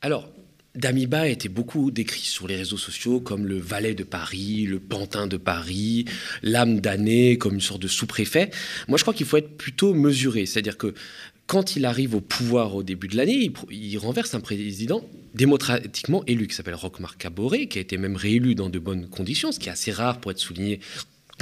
Alors, 0.00 0.28
Damiba 0.74 1.20
a 1.20 1.28
été 1.28 1.50
beaucoup 1.50 1.90
décrit 1.90 2.22
sur 2.22 2.48
les 2.48 2.56
réseaux 2.56 2.78
sociaux 2.78 3.20
comme 3.20 3.46
le 3.46 3.58
valet 3.58 3.94
de 3.94 4.04
Paris, 4.04 4.64
le 4.66 4.80
pantin 4.80 5.26
de 5.26 5.36
Paris, 5.36 6.06
l'âme 6.42 6.80
damnée, 6.80 7.36
comme 7.36 7.54
une 7.54 7.60
sorte 7.60 7.82
de 7.82 7.88
sous-préfet. 7.88 8.50
Moi, 8.88 8.96
je 8.96 9.04
crois 9.04 9.12
qu'il 9.12 9.26
faut 9.26 9.36
être 9.36 9.56
plutôt 9.58 9.92
mesuré. 9.92 10.46
C'est-à-dire 10.46 10.78
que 10.78 10.94
quand 11.46 11.76
il 11.76 11.84
arrive 11.84 12.14
au 12.14 12.22
pouvoir 12.22 12.74
au 12.74 12.82
début 12.82 13.08
de 13.08 13.16
l'année, 13.18 13.52
il, 13.70 13.98
renverse 13.98 14.34
un 14.34 14.40
président 14.40 15.04
démocratiquement 15.34 16.24
élu 16.26 16.46
qui 16.46 16.54
s'appelle 16.54 16.74
Roch-Marc 16.74 17.18
Caboret, 17.18 17.66
qui 17.66 17.76
a 17.76 17.82
été 17.82 17.98
même 17.98 18.16
réélu 18.16 18.54
dans 18.54 18.70
de 18.70 18.78
bonnes 18.78 19.08
conditions, 19.08 19.52
ce 19.52 19.58
qui 19.58 19.68
est 19.68 19.72
assez 19.72 19.92
rare 19.92 20.20
pour 20.20 20.30
être 20.30 20.38
souligné 20.38 20.80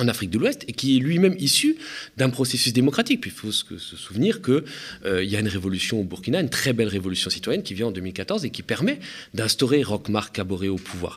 en 0.00 0.08
Afrique 0.08 0.30
de 0.30 0.38
l'Ouest 0.38 0.64
et 0.68 0.72
qui 0.72 0.96
est 0.96 1.00
lui-même 1.00 1.34
issu 1.38 1.76
d'un 2.16 2.30
processus 2.30 2.72
démocratique. 2.72 3.20
Puis 3.20 3.30
il 3.30 3.34
faut 3.34 3.52
se 3.52 3.96
souvenir 3.96 4.42
qu'il 4.42 4.62
euh, 5.04 5.24
y 5.24 5.36
a 5.36 5.40
une 5.40 5.48
révolution 5.48 6.00
au 6.00 6.04
Burkina, 6.04 6.40
une 6.40 6.48
très 6.48 6.72
belle 6.72 6.88
révolution 6.88 7.30
citoyenne 7.30 7.62
qui 7.62 7.74
vient 7.74 7.88
en 7.88 7.90
2014 7.90 8.44
et 8.44 8.50
qui 8.50 8.62
permet 8.62 8.98
d'instaurer 9.34 9.82
Roch-Marc 9.82 10.34
Kaboré 10.34 10.68
au 10.68 10.76
pouvoir. 10.76 11.16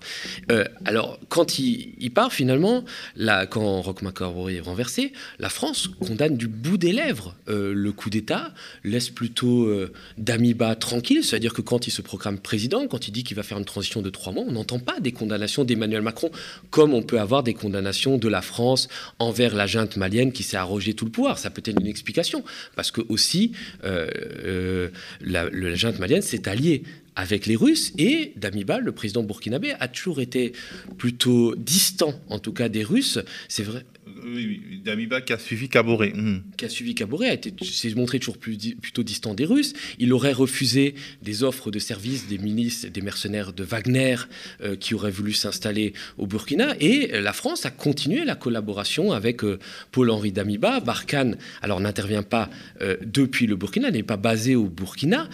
Euh, 0.51 0.65
alors, 0.85 1.19
quand 1.29 1.59
il, 1.59 2.11
part, 2.11 2.33
finalement, 2.33 2.83
là, 3.15 3.45
quand 3.45 3.81
Roch-Marc 3.81 4.19
Kaboré 4.19 4.55
est 4.55 4.61
renversé, 4.61 5.13
la 5.39 5.49
France 5.49 5.89
condamne 5.99 6.37
du 6.37 6.47
bout 6.47 6.77
des 6.77 6.91
lèvres 6.91 7.35
euh, 7.49 7.73
le 7.73 7.91
coup 7.91 8.09
d'État, 8.09 8.53
laisse 8.83 9.09
plutôt 9.09 9.69
Damiba 10.17 10.75
tranquille, 10.75 11.23
c'est-à-dire 11.23 11.53
que 11.53 11.61
quand 11.61 11.87
il 11.87 11.91
se 11.91 12.01
proclame 12.01 12.37
président, 12.37 12.87
quand 12.87 13.07
il 13.07 13.11
dit 13.11 13.23
qu'il 13.23 13.35
va 13.35 13.43
faire 13.43 13.57
une 13.57 13.65
transition 13.65 14.01
de 14.01 14.09
trois 14.09 14.33
mois, 14.33 14.43
on 14.47 14.51
n'entend 14.51 14.79
pas 14.79 14.99
des 14.99 15.11
condamnations 15.11 15.63
d'Emmanuel 15.63 16.01
Macron 16.01 16.31
comme 16.69 16.93
on 16.93 17.01
peut 17.01 17.19
avoir 17.19 17.43
des 17.43 17.53
condamnations 17.53 18.17
de 18.17 18.27
la 18.27 18.41
France 18.41 18.72
envers 19.19 19.55
la 19.55 19.67
junte 19.67 19.97
malienne 19.97 20.31
qui 20.31 20.43
s'est 20.43 20.57
arrogé 20.57 20.93
tout 20.93 21.05
le 21.05 21.11
pouvoir. 21.11 21.37
Ça 21.37 21.49
peut 21.49 21.63
être 21.65 21.79
une 21.79 21.87
explication, 21.87 22.43
parce 22.75 22.91
que 22.91 23.01
aussi 23.09 23.51
euh, 23.83 24.07
euh, 24.45 24.89
la, 25.21 25.49
la 25.49 25.75
junte 25.75 25.99
malienne 25.99 26.21
s'est 26.21 26.47
alliée 26.47 26.83
avec 27.15 27.45
les 27.45 27.55
Russes 27.55 27.93
et 27.97 28.33
Damiba, 28.35 28.79
le 28.79 28.91
président 28.91 29.23
burkinabé, 29.23 29.73
a 29.79 29.87
toujours 29.87 30.19
été 30.19 30.53
plutôt 30.97 31.55
distant, 31.55 32.13
en 32.29 32.39
tout 32.39 32.53
cas 32.53 32.69
des 32.69 32.83
Russes. 32.83 33.19
C'est 33.47 33.63
vrai. 33.63 33.85
Oui, 34.25 34.61
oui, 34.69 34.81
Damiba 34.83 35.21
qui 35.21 35.33
a 35.33 35.37
suivi 35.37 35.69
Caboret. 35.69 36.13
Hmm. 36.13 36.41
Qui 36.57 36.65
a 36.65 36.69
suivi 36.69 36.95
Caboret, 36.95 37.39
s'est 37.61 37.93
montré 37.95 38.19
toujours 38.19 38.37
plus, 38.37 38.57
plutôt 38.81 39.03
distant 39.03 39.33
des 39.33 39.45
Russes. 39.45 39.73
Il 39.99 40.13
aurait 40.13 40.33
refusé 40.33 40.95
des 41.21 41.43
offres 41.43 41.71
de 41.71 41.79
services 41.79 42.27
des 42.27 42.37
milices, 42.37 42.85
des 42.85 43.01
mercenaires 43.01 43.53
de 43.53 43.63
Wagner 43.63 44.15
euh, 44.61 44.75
qui 44.75 44.93
auraient 44.93 45.11
voulu 45.11 45.33
s'installer 45.33 45.93
au 46.17 46.27
Burkina. 46.27 46.75
Et 46.79 47.19
la 47.21 47.33
France 47.33 47.65
a 47.65 47.71
continué 47.71 48.25
la 48.25 48.35
collaboration 48.35 49.11
avec 49.11 49.43
euh, 49.43 49.59
Paul-Henri 49.91 50.31
Damiba. 50.31 50.79
Barkhane, 50.79 51.37
alors 51.61 51.79
n'intervient 51.79 52.23
pas 52.23 52.49
euh, 52.81 52.97
depuis 53.03 53.47
le 53.47 53.55
Burkina, 53.55 53.91
n'est 53.91 54.03
pas 54.03 54.17
basé 54.17 54.55
au 54.55 54.65
Burkina, 54.65 55.29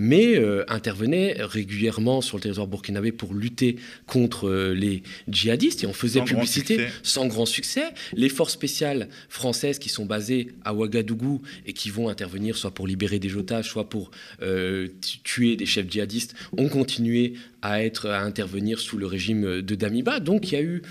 mais 0.00 0.40
intervenait 0.68 1.36
régulièrement 1.38 2.20
sur 2.20 2.36
le 2.36 2.42
territoire 2.42 2.66
burkinabé 2.66 3.12
pour 3.12 3.34
lutter 3.34 3.76
contre 4.06 4.72
les 4.74 5.02
djihadistes. 5.28 5.84
Et 5.84 5.86
on 5.86 5.92
faisait 5.92 6.22
publicité 6.22 6.86
sans 7.02 7.26
grand 7.26 7.46
succès. 7.46 7.84
Les 8.14 8.28
forces 8.32 8.52
spéciales 8.54 9.08
françaises 9.28 9.78
qui 9.78 9.88
sont 9.88 10.06
basées 10.06 10.48
à 10.64 10.74
Ouagadougou 10.74 11.42
et 11.66 11.72
qui 11.72 11.90
vont 11.90 12.08
intervenir 12.08 12.56
soit 12.56 12.72
pour 12.72 12.86
libérer 12.86 13.18
des 13.18 13.36
otages, 13.36 13.68
soit 13.68 13.88
pour 13.88 14.10
euh, 14.42 14.88
tuer 15.22 15.56
des 15.56 15.66
chefs 15.66 15.90
djihadistes, 15.90 16.34
ont 16.56 16.68
continué 16.68 17.34
à, 17.62 17.84
être, 17.84 18.08
à 18.08 18.22
intervenir 18.22 18.80
sous 18.80 18.98
le 18.98 19.06
régime 19.06 19.62
de 19.62 19.74
Damiba. 19.74 20.18
Donc 20.20 20.50
il 20.50 20.54
y 20.54 20.58
a 20.58 20.62
eu 20.62 20.82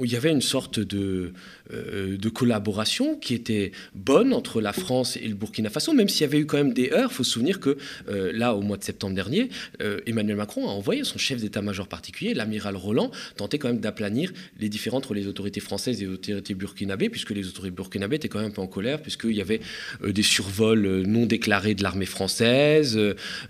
il 0.00 0.10
y 0.10 0.16
avait 0.16 0.30
une 0.30 0.40
sorte 0.40 0.80
de, 0.80 1.32
de 1.70 2.28
collaboration 2.28 3.16
qui 3.16 3.34
était 3.34 3.72
bonne 3.94 4.32
entre 4.32 4.60
la 4.60 4.72
France 4.72 5.16
et 5.16 5.28
le 5.28 5.34
Burkina 5.34 5.70
Faso, 5.70 5.92
même 5.92 6.08
s'il 6.08 6.22
y 6.22 6.24
avait 6.24 6.38
eu 6.38 6.46
quand 6.46 6.56
même 6.56 6.72
des 6.72 6.90
heurts. 6.90 7.10
Il 7.12 7.14
faut 7.14 7.24
se 7.24 7.32
souvenir 7.32 7.60
que 7.60 7.76
euh, 8.08 8.32
là, 8.32 8.54
au 8.54 8.62
mois 8.62 8.76
de 8.76 8.84
septembre 8.84 9.14
dernier, 9.14 9.48
euh, 9.80 10.00
Emmanuel 10.06 10.36
Macron 10.36 10.68
a 10.68 10.72
envoyé 10.72 11.04
son 11.04 11.18
chef 11.18 11.40
d'état-major 11.40 11.88
particulier, 11.88 12.34
l'amiral 12.34 12.76
Roland, 12.76 13.10
tenter 13.36 13.58
quand 13.58 13.68
même 13.68 13.80
d'aplanir 13.80 14.32
les 14.58 14.68
différends 14.68 14.98
entre 14.98 15.14
les 15.14 15.26
autorités 15.26 15.60
françaises 15.60 16.02
et 16.02 16.06
les 16.06 16.12
autorités 16.12 16.54
burkinabées, 16.54 17.08
puisque 17.08 17.30
les 17.30 17.48
autorités 17.48 17.74
burkinabées 17.74 18.16
étaient 18.16 18.28
quand 18.28 18.40
même 18.40 18.48
un 18.48 18.54
peu 18.54 18.60
en 18.60 18.66
colère, 18.66 19.00
puisqu'il 19.00 19.34
y 19.34 19.40
avait 19.40 19.60
des 20.06 20.22
survols 20.22 21.02
non 21.06 21.26
déclarés 21.26 21.74
de 21.74 21.82
l'armée 21.82 22.06
française, 22.06 22.98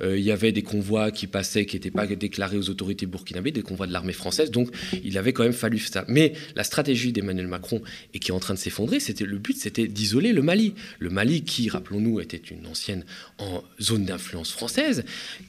il 0.03 0.21
y 0.21 0.31
avait 0.31 0.53
des 0.53 0.63
convois 0.63 1.11
qui 1.11 1.27
passaient 1.27 1.67
qui 1.67 1.77
n'étaient 1.77 1.91
pas 1.91 2.07
déclarés 2.07 2.57
aux 2.57 2.71
autorités 2.71 3.07
burkinabées, 3.07 3.51
des 3.51 3.63
convois 3.63 3.87
de 3.87 3.93
l'armée 3.93 4.13
française. 4.13 4.51
Donc, 4.51 4.71
il 5.05 5.19
avait 5.19 5.33
quand 5.33 5.43
même 5.43 5.53
fallu 5.53 5.79
ça. 5.79 6.05
Mais 6.09 6.33
la 6.57 6.65
stratégie 6.65 7.13
d'Emmanuel 7.13 7.47
Macron 7.47 7.83
et 8.15 8.19
qui 8.19 8.31
est 8.31 8.35
en 8.35 8.41
train 8.41 8.55
de 8.55 8.59
s'effondrer, 8.59 9.01
c'était 9.01 9.25
le 9.25 9.39
but, 9.39 9.57
c'était 9.57 9.87
d'isoler 9.87 10.33
le 10.33 10.43
Mali. 10.43 10.75
Le 10.99 11.11
Mali, 11.11 11.43
qui, 11.43 11.69
rappelons-nous, 11.69 12.21
était 12.21 12.37
une 12.37 12.67
ancienne 12.67 13.05
en 13.39 13.63
zone 13.81 14.05
d'influence 14.05 14.53
française, 14.53 15.05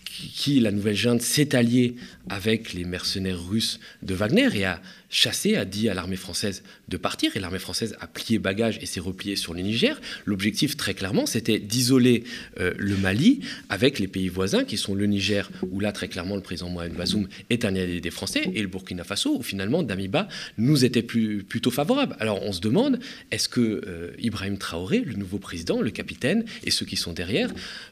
qui, 0.06 0.60
la 0.60 0.72
nouvelle 0.72 0.96
junte, 0.96 1.22
s'est 1.22 1.56
alliée 1.56 1.96
avec 2.30 2.74
les 2.74 2.86
mercenaires 2.86 3.44
russes 3.44 3.80
de 4.02 4.14
Wagner 4.14 4.50
et 4.56 4.66
a 4.66 4.82
chassé, 5.14 5.56
a 5.56 5.64
dit 5.64 5.88
à 5.90 5.94
l'armée 5.94 6.16
française 6.16 6.64
de 6.90 6.98
partir, 6.98 7.38
et 7.38 7.40
l'armée 7.40 7.60
française 7.60 7.96
a 8.02 8.08
plié 8.08 8.40
bagage 8.40 8.80
et 8.82 8.86
s'est 8.86 9.00
repliée 9.00 9.36
sur 9.36 9.54
le 9.54 9.62
Niger. 9.62 10.02
L'objectif, 10.26 10.76
très 10.76 10.96
clairement, 10.96 11.26
c'était 11.26 11.60
d'isoler 11.60 12.24
euh, 12.60 12.74
le 12.78 12.98
Mali 12.98 13.42
avec 13.70 14.00
les 14.00 14.08
pays 14.08 14.28
voisins, 14.28 14.64
qui 14.66 14.76
sont 14.76 14.96
le 14.96 15.06
Niger, 15.06 15.50
où 15.72 15.80
là, 15.80 15.92
très 15.92 16.08
clairement, 16.08 16.36
le 16.36 16.42
président 16.42 16.70
Mohamed 16.70 16.96
Bazoum 16.98 17.28
est 17.52 17.64
un 17.64 17.76
allié 17.76 18.02
des 18.02 18.12
Français, 18.12 18.52
et 18.54 18.62
le 18.62 18.68
Burkina 18.68 19.04
Faso, 19.04 19.38
où 19.38 19.44
finalement, 19.44 19.84
Damiba 19.84 20.28
nous 20.58 20.84
était 20.84 21.04
plutôt 21.04 21.72
favorable. 21.72 22.16
Alors, 22.20 22.42
on 22.42 22.52
se 22.52 22.60
demande, 22.60 23.00
est-ce 23.32 23.48
que 23.48 23.62
euh, 23.62 24.12
Ibrahim 24.20 24.58
Traoré, 24.58 25.00
le 25.02 25.14
nouveau 25.14 25.38
président, 25.38 25.80
le 25.82 25.92
capitaine, 25.92 26.44
et 26.64 26.72
ceux 26.72 26.88
qui 26.88 26.96
sont 26.96 27.14
derrière, 27.14 27.52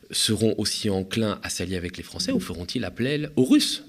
seront 0.09 0.55
aussi 0.57 0.89
enclins 0.89 1.39
à 1.43 1.49
s'allier 1.49 1.77
avec 1.77 1.97
les 1.97 2.03
Français, 2.03 2.31
ou 2.31 2.39
feront-ils 2.39 2.83
appel 2.83 3.29
aux 3.35 3.45
Russes? 3.45 3.83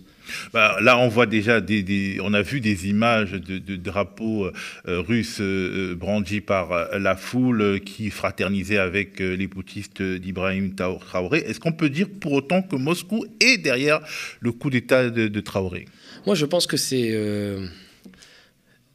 Bah, 0.53 0.77
là, 0.81 0.99
on 0.99 1.09
voit 1.09 1.27
déjà 1.27 1.61
des, 1.61 2.19
on 2.23 2.35
a 2.35 2.43
vu 2.43 2.61
des 2.61 2.89
images 2.89 3.33
de, 3.33 3.77
drapeaux 3.77 4.47
euh, 4.47 5.01
russes 5.01 5.41
euh, 5.41 5.95
brandis 5.97 6.41
par 6.41 6.73
euh, 6.73 6.99
la 6.99 7.17
foule 7.17 7.81
qui 7.81 8.11
fraternisaient 8.11 8.79
avec 8.79 9.21
les 9.21 9.47
boutistes 9.47 10.03
d'Ibrahim 10.03 10.75
Traoré. 10.75 11.39
Est-ce 11.41 11.61
qu'on 11.61 11.73
peut 11.73 11.91
dire 11.91 12.09
pour 12.21 12.33
autant 12.33 12.63
que 12.63 12.77
Moscou 12.77 13.25
est 13.41 13.59
derrière 13.59 14.01
le 14.41 14.53
coup 14.53 14.71
d'État 14.71 15.11
de, 15.11 15.41
Traoré? 15.41 15.87
Moi, 16.27 16.35
je 16.35 16.47
pense 16.47 16.67
que 16.67 16.77
c'est 16.77 17.17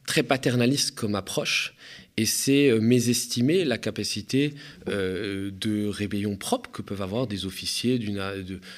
très 0.06 0.22
paternaliste 0.22 0.94
comme 0.94 1.14
approche 1.14 1.74
et 2.18 2.26
c'est 2.26 2.68
euh, 2.68 2.80
mésestimer 2.80 3.64
la 3.64 3.78
capacité 3.78 4.52
euh, 4.88 5.52
de 5.52 5.86
rébellion 5.86 6.36
propre 6.36 6.68
que 6.72 6.82
peuvent 6.82 7.00
avoir 7.00 7.28
des 7.28 7.46
officiers 7.46 7.96
du, 7.98 8.18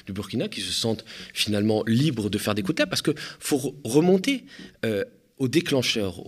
Burkina 0.09 0.47
qui 0.47 0.61
se 0.61 0.71
sentent 0.71 1.03
finalement 1.33 1.83
libres 1.87 2.29
de 2.29 2.37
faire 2.37 2.53
des 2.53 2.61
coups 2.61 2.75
de 2.75 2.83
parce 2.83 3.01
qu'il 3.01 3.15
faut 3.39 3.75
remonter 3.83 4.45
euh, 4.85 5.03
au 5.39 5.47
déclencheur, 5.47 6.21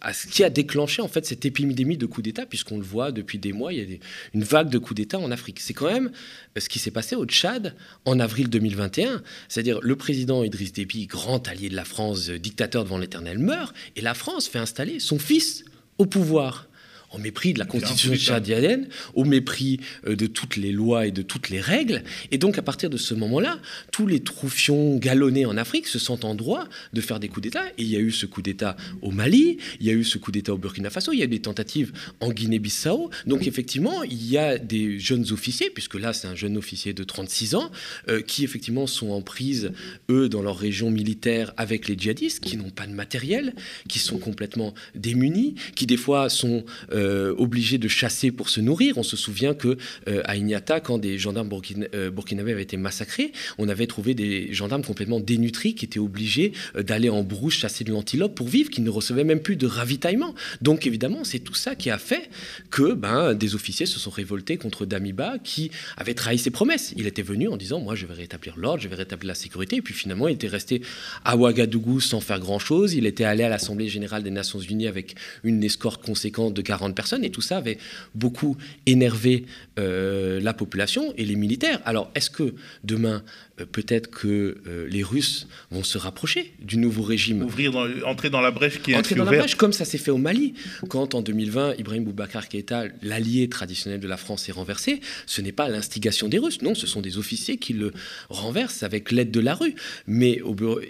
à 0.00 0.12
ce 0.12 0.28
qui 0.28 0.44
a 0.44 0.50
déclenché 0.50 1.02
en 1.02 1.08
fait 1.08 1.26
cette 1.26 1.44
épidémie 1.44 1.96
de 1.96 2.06
coups 2.06 2.22
d'État, 2.22 2.46
puisqu'on 2.46 2.76
le 2.76 2.84
voit 2.84 3.10
depuis 3.10 3.40
des 3.40 3.52
mois, 3.52 3.72
il 3.72 3.78
y 3.80 3.94
a 3.94 3.98
une 4.32 4.44
vague 4.44 4.70
de 4.70 4.78
coups 4.78 4.94
d'État 4.94 5.18
en 5.18 5.32
Afrique. 5.32 5.58
C'est 5.58 5.74
quand 5.74 5.90
même 5.90 6.12
ce 6.56 6.68
qui 6.68 6.78
s'est 6.78 6.92
passé 6.92 7.16
au 7.16 7.26
Tchad 7.26 7.74
en 8.04 8.20
avril 8.20 8.48
2021, 8.48 9.22
c'est-à-dire 9.48 9.80
le 9.82 9.96
président 9.96 10.44
Idriss 10.44 10.72
Déby, 10.72 11.08
grand 11.08 11.48
allié 11.48 11.68
de 11.68 11.74
la 11.74 11.84
France, 11.84 12.30
dictateur 12.30 12.84
devant 12.84 12.98
l'éternel, 12.98 13.40
meurt, 13.40 13.74
et 13.96 14.00
la 14.00 14.14
France 14.14 14.46
fait 14.46 14.60
installer 14.60 15.00
son 15.00 15.18
fils 15.18 15.64
au 15.98 16.06
pouvoir 16.06 16.66
au 17.12 17.18
mépris 17.18 17.52
de 17.52 17.58
la 17.58 17.64
constitution 17.64 18.14
tchadienne, 18.14 18.88
au 19.14 19.24
mépris 19.24 19.80
euh, 20.06 20.16
de 20.16 20.26
toutes 20.26 20.56
les 20.56 20.72
lois 20.72 21.06
et 21.06 21.10
de 21.10 21.22
toutes 21.22 21.50
les 21.50 21.60
règles. 21.60 22.02
Et 22.30 22.38
donc, 22.38 22.58
à 22.58 22.62
partir 22.62 22.90
de 22.90 22.96
ce 22.96 23.14
moment-là, 23.14 23.58
tous 23.90 24.06
les 24.06 24.20
troufions 24.20 24.96
galonnés 24.96 25.46
en 25.46 25.56
Afrique 25.56 25.86
se 25.86 25.98
sentent 25.98 26.24
en 26.24 26.34
droit 26.34 26.64
de 26.92 27.00
faire 27.00 27.20
des 27.20 27.28
coups 27.28 27.42
d'État. 27.42 27.64
Et 27.78 27.82
il 27.82 27.88
y 27.88 27.96
a 27.96 28.00
eu 28.00 28.10
ce 28.10 28.26
coup 28.26 28.42
d'État 28.42 28.76
au 29.02 29.10
Mali, 29.10 29.58
il 29.80 29.86
y 29.86 29.90
a 29.90 29.92
eu 29.92 30.04
ce 30.04 30.18
coup 30.18 30.32
d'État 30.32 30.54
au 30.54 30.58
Burkina 30.58 30.90
Faso, 30.90 31.12
il 31.12 31.18
y 31.18 31.22
a 31.22 31.26
eu 31.26 31.28
des 31.28 31.40
tentatives 31.40 31.92
en 32.20 32.30
Guinée-Bissau. 32.30 33.10
Donc, 33.26 33.46
effectivement, 33.46 34.02
il 34.02 34.26
y 34.26 34.38
a 34.38 34.58
des 34.58 34.98
jeunes 34.98 35.30
officiers, 35.32 35.70
puisque 35.70 35.94
là, 35.94 36.12
c'est 36.12 36.28
un 36.28 36.34
jeune 36.34 36.56
officier 36.56 36.92
de 36.94 37.04
36 37.04 37.54
ans, 37.54 37.70
euh, 38.08 38.22
qui, 38.22 38.44
effectivement, 38.44 38.86
sont 38.86 39.10
en 39.10 39.22
prise, 39.22 39.72
eux, 40.10 40.28
dans 40.28 40.42
leur 40.42 40.58
région 40.58 40.90
militaire 40.90 41.52
avec 41.56 41.88
les 41.88 41.96
djihadistes, 41.98 42.40
qui 42.40 42.56
n'ont 42.56 42.70
pas 42.70 42.86
de 42.86 42.92
matériel, 42.92 43.54
qui 43.88 43.98
sont 43.98 44.18
complètement 44.18 44.74
démunis, 44.94 45.54
qui, 45.74 45.86
des 45.86 45.96
fois, 45.96 46.28
sont... 46.28 46.64
Euh, 46.92 47.01
euh, 47.02 47.34
obligés 47.36 47.78
de 47.78 47.88
chasser 47.88 48.30
pour 48.30 48.48
se 48.48 48.60
nourrir. 48.60 48.96
On 48.96 49.02
se 49.02 49.16
souvient 49.16 49.54
que 49.54 49.76
euh, 50.08 50.22
à 50.24 50.80
quand 50.80 50.98
des 50.98 51.18
gendarmes 51.18 51.50
euh, 51.94 52.10
burkinabés 52.10 52.52
avaient 52.52 52.62
été 52.62 52.76
massacrés, 52.76 53.32
on 53.58 53.68
avait 53.68 53.86
trouvé 53.86 54.14
des 54.14 54.52
gendarmes 54.52 54.84
complètement 54.84 55.20
dénutris 55.20 55.74
qui 55.74 55.84
étaient 55.84 55.98
obligés 55.98 56.52
d'aller 56.74 57.08
en 57.08 57.22
brousse 57.22 57.54
chasser 57.54 57.84
de 57.84 57.90
l'antilope 57.90 58.34
pour 58.34 58.48
vivre, 58.48 58.70
qui 58.70 58.80
ne 58.80 58.90
recevaient 58.90 59.24
même 59.24 59.40
plus 59.40 59.56
de 59.56 59.66
ravitaillement. 59.66 60.34
Donc 60.60 60.86
évidemment, 60.86 61.24
c'est 61.24 61.40
tout 61.40 61.54
ça 61.54 61.74
qui 61.74 61.90
a 61.90 61.98
fait 61.98 62.30
que 62.70 62.94
ben, 62.94 63.34
des 63.34 63.54
officiers 63.54 63.86
se 63.86 63.98
sont 63.98 64.10
révoltés 64.10 64.56
contre 64.56 64.86
Damiba, 64.86 65.38
qui 65.42 65.70
avait 65.96 66.14
trahi 66.14 66.38
ses 66.38 66.50
promesses. 66.50 66.94
Il 66.96 67.06
était 67.06 67.22
venu 67.22 67.48
en 67.48 67.56
disant 67.56 67.80
moi 67.80 67.94
je 67.94 68.06
vais 68.06 68.14
rétablir 68.14 68.56
l'ordre, 68.56 68.82
je 68.82 68.88
vais 68.88 68.96
rétablir 68.96 69.28
la 69.28 69.34
sécurité, 69.34 69.76
et 69.76 69.82
puis 69.82 69.94
finalement 69.94 70.28
il 70.28 70.34
était 70.34 70.48
resté 70.48 70.82
à 71.24 71.36
Ouagadougou 71.36 72.00
sans 72.00 72.20
faire 72.20 72.38
grand 72.38 72.58
chose. 72.58 72.94
Il 72.94 73.06
était 73.06 73.24
allé 73.24 73.42
à 73.42 73.48
l'Assemblée 73.48 73.88
générale 73.88 74.22
des 74.22 74.30
Nations 74.30 74.60
Unies 74.60 74.86
avec 74.86 75.16
une 75.42 75.62
escorte 75.64 76.04
conséquente 76.04 76.54
de 76.54 76.62
40 76.62 76.91
personnes, 76.92 77.24
et 77.24 77.30
tout 77.30 77.40
ça 77.40 77.58
avait 77.58 77.78
beaucoup 78.14 78.56
énervé 78.86 79.46
euh, 79.78 80.40
la 80.40 80.52
population 80.52 81.12
et 81.16 81.24
les 81.24 81.36
militaires. 81.36 81.80
Alors, 81.84 82.10
est-ce 82.14 82.30
que 82.30 82.54
demain, 82.84 83.22
peut-être 83.64 84.10
que 84.10 84.58
euh, 84.66 84.86
les 84.88 85.02
Russes 85.02 85.46
vont 85.70 85.84
se 85.84 85.98
rapprocher 85.98 86.52
du 86.60 86.78
nouveau 86.78 87.02
régime 87.02 87.42
Ouvrir 87.42 87.74
entrer 88.06 88.30
dans 88.30 88.40
la 88.40 88.50
brèche 88.50 88.80
qui 88.80 88.92
est 88.92 88.96
Entrer 88.96 89.14
dans 89.14 89.24
la 89.24 89.32
brèche, 89.32 89.54
comme 89.54 89.72
ça 89.72 89.84
s'est 89.84 89.98
fait 89.98 90.10
au 90.10 90.18
Mali. 90.18 90.54
Quand, 90.88 91.14
en 91.14 91.22
2020, 91.22 91.74
Ibrahim 91.78 92.04
Boubacar 92.04 92.48
Keïta, 92.48 92.84
l'allié 93.02 93.48
traditionnel 93.48 94.00
de 94.00 94.08
la 94.08 94.16
France, 94.16 94.48
est 94.48 94.52
renversé, 94.52 95.00
ce 95.26 95.40
n'est 95.40 95.52
pas 95.52 95.68
l'instigation 95.68 96.28
des 96.28 96.38
Russes, 96.38 96.62
non, 96.62 96.74
ce 96.74 96.86
sont 96.86 97.00
des 97.00 97.18
officiers 97.18 97.56
qui 97.56 97.72
le 97.72 97.92
renversent 98.28 98.82
avec 98.82 99.10
l'aide 99.12 99.30
de 99.30 99.40
la 99.40 99.54
rue. 99.54 99.74
Mais, 100.06 100.40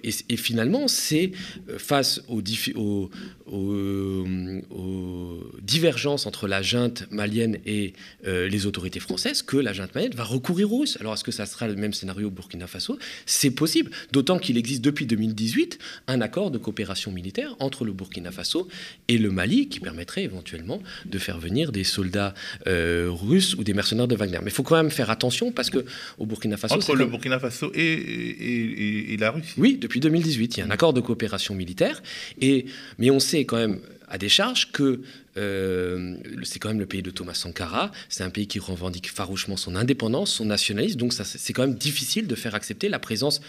et, 0.02 0.36
finalement, 0.36 0.88
c'est 0.88 1.32
face 1.78 2.22
aux, 2.28 2.42
aux, 2.74 3.10
aux, 3.50 5.40
divergences 5.62 6.26
entre 6.26 6.48
la 6.48 6.62
junte 6.62 7.04
malienne 7.10 7.58
et 7.66 7.92
euh, 8.26 8.48
les 8.48 8.66
autorités 8.66 9.00
françaises 9.00 9.42
que 9.42 9.56
la 9.56 9.72
junte 9.72 9.94
malienne 9.94 10.14
va 10.14 10.24
recourir 10.24 10.72
aux 10.72 10.80
Russes. 10.80 10.96
Alors 11.00 11.14
est-ce 11.14 11.24
que 11.24 11.32
ça 11.32 11.46
sera 11.46 11.68
le 11.68 11.74
même 11.74 11.92
scénario 11.92 12.28
au 12.28 12.30
Burkina 12.30 12.61
Faso 12.66 12.98
C'est 13.26 13.50
possible, 13.50 13.90
d'autant 14.12 14.38
qu'il 14.38 14.56
existe 14.56 14.82
depuis 14.82 15.06
2018 15.06 15.78
un 16.08 16.20
accord 16.20 16.50
de 16.50 16.58
coopération 16.58 17.10
militaire 17.10 17.54
entre 17.60 17.84
le 17.84 17.92
Burkina 17.92 18.30
Faso 18.30 18.68
et 19.08 19.18
le 19.18 19.30
Mali 19.30 19.68
qui 19.68 19.80
permettrait 19.80 20.24
éventuellement 20.24 20.82
de 21.06 21.18
faire 21.18 21.38
venir 21.38 21.72
des 21.72 21.84
soldats 21.84 22.34
euh, 22.66 23.08
russes 23.10 23.54
ou 23.54 23.64
des 23.64 23.74
mercenaires 23.74 24.08
de 24.08 24.16
Wagner. 24.16 24.38
Mais 24.42 24.50
il 24.50 24.54
faut 24.54 24.62
quand 24.62 24.76
même 24.76 24.90
faire 24.90 25.10
attention 25.10 25.52
parce 25.52 25.70
que 25.70 25.84
au 26.18 26.26
Burkina 26.26 26.56
Faso... 26.56 26.74
Entre 26.74 26.94
le 26.94 27.06
Burkina 27.06 27.38
Faso 27.38 27.70
et, 27.74 29.12
et, 29.12 29.16
la 29.16 29.30
Russie 29.30 29.54
Oui, 29.58 29.78
depuis 29.80 30.00
2018, 30.00 30.56
il 30.56 30.60
y 30.60 30.62
a 30.62 30.66
un 30.66 30.70
accord 30.70 30.92
de 30.92 31.00
coopération 31.00 31.54
militaire. 31.54 32.02
Et, 32.40 32.66
mais 32.98 33.10
on 33.10 33.20
sait 33.20 33.44
quand 33.44 33.56
même 33.56 33.80
à 34.12 34.18
des 34.18 34.28
charges 34.28 34.70
que 34.72 35.00
euh, 35.38 36.16
c'est 36.42 36.58
quand 36.58 36.68
même 36.68 36.78
le 36.78 36.86
pays 36.86 37.00
de 37.00 37.10
Thomas 37.10 37.32
Sankara, 37.32 37.90
c'est 38.10 38.22
un 38.22 38.28
pays 38.28 38.46
qui 38.46 38.58
revendique 38.58 39.10
farouchement 39.10 39.56
son 39.56 39.74
indépendance, 39.74 40.34
son 40.34 40.44
nationalisme, 40.44 40.98
donc 40.98 41.14
c'est 41.14 41.52
quand 41.54 41.66
même 41.66 41.76
difficile 41.76 42.26
de 42.26 42.34
faire 42.34 42.54
accepter 42.54 42.90
la 42.90 42.98
présence 42.98 43.40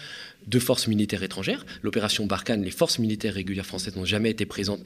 de 0.46 0.58
forces 0.58 0.88
militaires 0.88 1.22
étrangères. 1.22 1.66
L'opération 1.82 2.24
Barkhane, 2.24 2.62
les 2.62 2.70
forces 2.70 2.98
militaires 2.98 3.34
régulières 3.34 3.66
françaises 3.66 3.94
n'ont 3.94 4.06
jamais 4.06 4.30
été 4.30 4.46
présentes 4.46 4.82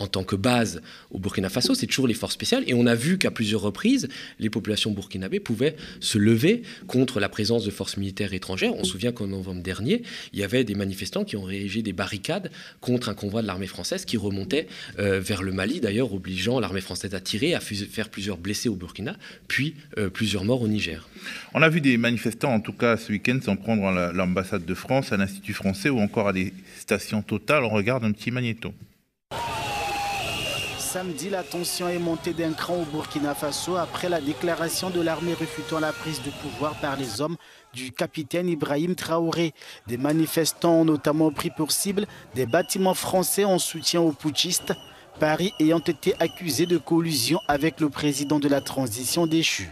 en 0.00 0.06
tant 0.06 0.24
que 0.24 0.36
base 0.36 0.80
au 1.10 1.18
Burkina 1.18 1.48
Faso, 1.48 1.74
c'est 1.74 1.86
toujours 1.86 2.06
les 2.06 2.14
forces 2.14 2.34
spéciales. 2.34 2.64
Et 2.66 2.74
on 2.74 2.86
a 2.86 2.94
vu 2.94 3.18
qu'à 3.18 3.30
plusieurs 3.30 3.60
reprises, 3.60 4.08
les 4.38 4.50
populations 4.50 4.90
burkinabées 4.90 5.40
pouvaient 5.40 5.76
se 6.00 6.18
lever 6.18 6.62
contre 6.86 7.20
la 7.20 7.28
présence 7.28 7.64
de 7.64 7.70
forces 7.70 7.96
militaires 7.96 8.32
étrangères. 8.32 8.74
On 8.74 8.84
se 8.84 8.92
souvient 8.92 9.12
qu'en 9.12 9.26
novembre 9.26 9.62
dernier, 9.62 10.02
il 10.32 10.38
y 10.38 10.42
avait 10.42 10.64
des 10.64 10.74
manifestants 10.74 11.24
qui 11.24 11.36
ont 11.36 11.42
réagi 11.42 11.82
des 11.82 11.92
barricades 11.92 12.50
contre 12.80 13.08
un 13.08 13.14
convoi 13.14 13.42
de 13.42 13.46
l'armée 13.46 13.66
française 13.66 14.04
qui 14.04 14.16
remontait 14.16 14.66
euh, 14.98 15.20
vers 15.20 15.42
le 15.42 15.52
Mali, 15.52 15.80
d'ailleurs 15.80 16.12
obligeant 16.12 16.60
l'armée 16.60 16.80
française 16.80 17.14
à 17.14 17.20
tirer, 17.20 17.54
à 17.54 17.60
faire 17.60 18.08
plusieurs 18.08 18.38
blessés 18.38 18.68
au 18.68 18.74
Burkina, 18.74 19.16
puis 19.48 19.74
euh, 19.98 20.08
plusieurs 20.08 20.44
morts 20.44 20.62
au 20.62 20.68
Niger. 20.68 21.08
On 21.54 21.62
a 21.62 21.68
vu 21.68 21.80
des 21.80 21.96
manifestants, 21.96 22.52
en 22.52 22.60
tout 22.60 22.72
cas 22.72 22.96
ce 22.96 23.12
week-end, 23.12 23.38
s'en 23.42 23.56
prendre 23.56 23.84
à 23.86 24.12
l'ambassade 24.12 24.64
de 24.64 24.74
France, 24.74 25.12
à 25.12 25.16
l'Institut 25.16 25.54
français 25.54 25.90
ou 25.90 25.98
encore 25.98 26.28
à 26.28 26.32
des 26.32 26.52
stations 26.78 27.22
totales. 27.22 27.64
On 27.64 27.70
regarde 27.70 28.04
un 28.04 28.12
petit 28.12 28.30
magnéto. 28.30 28.72
Samedi, 30.90 31.30
la 31.30 31.44
tension 31.44 31.88
est 31.88 32.00
montée 32.00 32.32
d'un 32.32 32.52
cran 32.52 32.74
au 32.74 32.84
Burkina 32.84 33.32
Faso 33.32 33.76
après 33.76 34.08
la 34.08 34.20
déclaration 34.20 34.90
de 34.90 35.00
l'armée 35.00 35.34
refutant 35.34 35.78
la 35.78 35.92
prise 35.92 36.20
de 36.20 36.30
pouvoir 36.42 36.74
par 36.80 36.96
les 36.96 37.20
hommes 37.20 37.36
du 37.72 37.92
capitaine 37.92 38.48
Ibrahim 38.48 38.96
Traoré. 38.96 39.54
Des 39.86 39.98
manifestants 39.98 40.80
ont 40.80 40.84
notamment 40.84 41.30
pris 41.30 41.50
pour 41.50 41.70
cible 41.70 42.06
des 42.34 42.44
bâtiments 42.44 42.94
français 42.94 43.44
en 43.44 43.60
soutien 43.60 44.00
aux 44.00 44.10
putschistes, 44.10 44.72
Paris 45.20 45.52
ayant 45.60 45.78
été 45.78 46.16
accusé 46.18 46.66
de 46.66 46.76
collusion 46.76 47.38
avec 47.46 47.78
le 47.78 47.88
président 47.88 48.40
de 48.40 48.48
la 48.48 48.60
transition 48.60 49.28
déchu. 49.28 49.70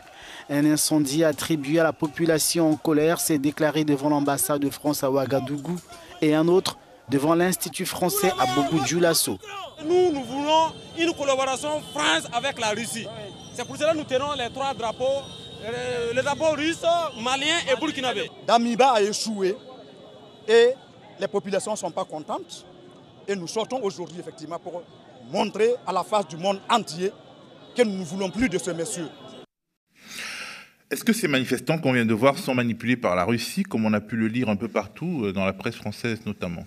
Un 0.48 0.64
incendie 0.66 1.24
attribué 1.24 1.80
à 1.80 1.82
la 1.82 1.92
population 1.92 2.70
en 2.70 2.76
colère 2.76 3.18
s'est 3.18 3.38
déclaré 3.38 3.84
devant 3.84 4.08
l'ambassade 4.08 4.62
de 4.62 4.70
France 4.70 5.02
à 5.02 5.10
Ouagadougou 5.10 5.80
et 6.22 6.36
un 6.36 6.46
autre 6.46 6.78
devant 7.10 7.34
l'Institut 7.34 7.86
français 7.86 8.30
à 8.38 8.46
Bobo-Dioulasso. 8.54 9.38
Nous, 9.84 10.12
nous 10.12 10.24
voulons 10.24 10.72
une 10.98 11.12
collaboration 11.14 11.80
France 11.92 12.26
avec 12.32 12.58
la 12.58 12.70
Russie. 12.70 13.06
C'est 13.54 13.66
pour 13.66 13.76
cela 13.76 13.92
que 13.92 13.98
nous 13.98 14.04
tenons 14.04 14.32
les 14.34 14.50
trois 14.50 14.74
drapeaux, 14.74 15.22
euh, 15.64 16.12
les 16.14 16.22
drapeaux 16.22 16.52
russes, 16.52 16.84
maliens 17.22 17.58
et 17.70 17.78
burkinabés. 17.78 18.30
Damiba 18.46 18.92
a 18.92 19.02
échoué 19.02 19.56
et 20.46 20.70
les 21.20 21.28
populations 21.28 21.72
ne 21.72 21.76
sont 21.76 21.90
pas 21.90 22.04
contentes. 22.04 22.66
Et 23.26 23.36
nous 23.36 23.46
sortons 23.46 23.80
aujourd'hui 23.82 24.18
effectivement 24.18 24.58
pour 24.58 24.82
montrer 25.30 25.70
à 25.86 25.92
la 25.92 26.02
face 26.02 26.26
du 26.28 26.36
monde 26.36 26.60
entier 26.68 27.12
que 27.76 27.82
nous 27.82 27.98
ne 27.98 28.04
voulons 28.04 28.30
plus 28.30 28.48
de 28.48 28.58
ce 28.58 28.70
monsieur. 28.70 29.08
Est-ce 30.90 31.04
que 31.04 31.12
ces 31.12 31.28
manifestants 31.28 31.78
qu'on 31.78 31.92
vient 31.92 32.06
de 32.06 32.14
voir 32.14 32.38
sont 32.38 32.54
manipulés 32.54 32.96
par 32.96 33.14
la 33.14 33.24
Russie, 33.24 33.62
comme 33.62 33.84
on 33.84 33.92
a 33.92 34.00
pu 34.00 34.16
le 34.16 34.26
lire 34.26 34.48
un 34.48 34.56
peu 34.56 34.68
partout, 34.68 35.24
euh, 35.24 35.32
dans 35.32 35.44
la 35.44 35.52
presse 35.52 35.76
française 35.76 36.20
notamment? 36.24 36.64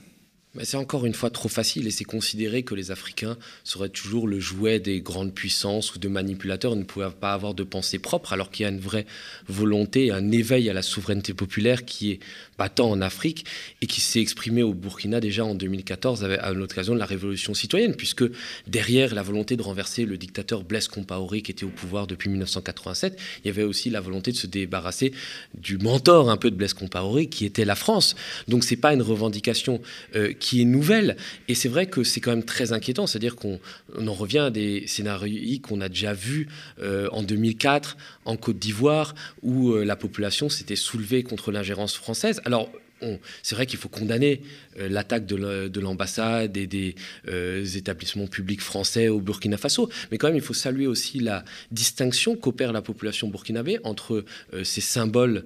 C'est 0.64 0.76
encore 0.76 1.06
une 1.06 1.14
fois 1.14 1.30
trop 1.30 1.48
facile 1.48 1.88
et 1.88 1.92
c'est 1.92 2.04
considérer 2.04 2.64
que 2.64 2.76
les 2.76 2.92
Africains 2.92 3.38
seraient 3.64 3.90
toujours 3.90 4.28
le 4.28 4.40
jouet 4.42 4.80
des 4.80 5.00
grandes 5.00 5.34
puissances 5.34 5.96
ou 5.96 6.00
de 6.00 6.10
manipulateurs, 6.10 6.76
ne 6.76 6.84
pouvaient 6.84 7.10
pas 7.10 7.32
avoir 7.32 7.54
de 7.54 7.64
pensée 7.64 8.00
propre, 8.00 8.34
alors 8.34 8.52
qu'il 8.52 8.64
y 8.64 8.68
a 8.68 8.70
une 8.70 8.80
vraie 8.80 9.06
volonté, 9.48 10.12
un 10.12 10.30
éveil 10.32 10.70
à 10.70 10.74
la 10.74 10.82
souveraineté 10.82 11.34
populaire 11.34 11.86
qui 11.86 12.12
est 12.12 12.20
battant 12.58 12.90
en 12.90 13.02
Afrique 13.02 13.46
et 13.82 13.88
qui 13.88 14.02
s'est 14.02 14.20
exprimé 14.20 14.62
au 14.62 14.74
Burkina 14.74 15.22
déjà 15.22 15.46
en 15.46 15.56
2014 15.56 16.26
à 16.26 16.52
l'occasion 16.52 16.94
de 16.94 17.00
la 17.00 17.06
révolution 17.06 17.54
citoyenne, 17.54 17.96
puisque 17.96 18.26
derrière 18.68 19.16
la 19.16 19.24
volonté 19.24 19.56
de 19.56 19.62
renverser 19.62 20.04
le 20.04 20.18
dictateur 20.18 20.64
Blaise 20.64 20.90
Compaoré 20.90 21.42
qui 21.42 21.52
était 21.52 21.64
au 21.64 21.70
pouvoir 21.70 22.08
depuis 22.08 22.30
1987, 22.30 23.18
il 23.44 23.48
y 23.48 23.50
avait 23.50 23.64
aussi 23.64 23.90
la 23.90 24.02
volonté 24.02 24.34
de 24.34 24.38
se 24.38 24.48
débarrasser 24.48 25.14
du 25.54 25.78
mentor 25.78 26.30
un 26.30 26.38
peu 26.38 26.52
de 26.52 26.58
Blaise 26.58 26.74
Compaoré 26.74 27.28
qui 27.28 27.46
était 27.46 27.64
la 27.64 27.76
France. 27.76 28.16
Donc 28.50 28.66
c'est 28.66 28.76
pas 28.76 28.94
une 28.94 29.02
revendication 29.02 29.82
euh, 30.16 30.34
qui 30.42 30.62
est 30.62 30.66
nouvelle. 30.66 31.16
Et 31.48 31.56
c'est 31.56 31.70
vrai 31.70 31.86
que 31.86 32.04
c'est 32.04 32.20
quand 32.20 32.32
même 32.32 32.44
très 32.44 32.74
inquiétant, 32.74 33.08
c'est-à-dire 33.08 33.38
qu'on 33.38 33.60
en 33.96 34.14
revient 34.14 34.40
à 34.40 34.50
des 34.50 34.86
scénarios 34.88 35.22
qu'on 35.62 35.80
a 35.80 35.88
déjà 35.88 36.14
vus 36.14 36.48
euh, 36.82 37.08
en 37.12 37.24
2004 37.24 37.96
en 38.26 38.36
Côte 38.36 38.58
d'Ivoire, 38.58 39.14
où 39.44 39.72
euh, 39.72 39.86
la 39.86 39.96
population 39.96 40.50
s'était 40.50 40.76
soulevée 40.76 41.24
contre 41.24 41.52
l'ingérence 41.52 41.96
française. 41.96 42.42
Alors, 42.44 42.70
c'est 43.44 43.56
vrai 43.56 43.66
qu'il 43.66 43.80
faut 43.80 43.90
condamner 43.90 44.42
euh, 44.80 44.90
l'attaque 44.90 45.26
de 45.26 45.80
l'ambassade 45.80 46.56
et 46.58 46.68
des 46.68 46.96
euh, 47.28 47.66
établissements 47.66 48.28
publics 48.28 48.62
français 48.62 49.08
au 49.08 49.20
Burkina 49.20 49.58
Faso, 49.58 49.90
mais 50.12 50.18
quand 50.18 50.28
même 50.28 50.36
il 50.36 50.42
faut 50.42 50.54
saluer 50.54 50.88
aussi 50.88 51.20
la 51.20 51.44
distinction 51.72 52.36
qu'opère 52.36 52.72
la 52.72 52.82
population 52.82 53.28
burkinabé 53.28 53.80
entre 53.84 54.26
euh, 54.54 54.64
ces 54.64 54.82
symboles 54.82 55.46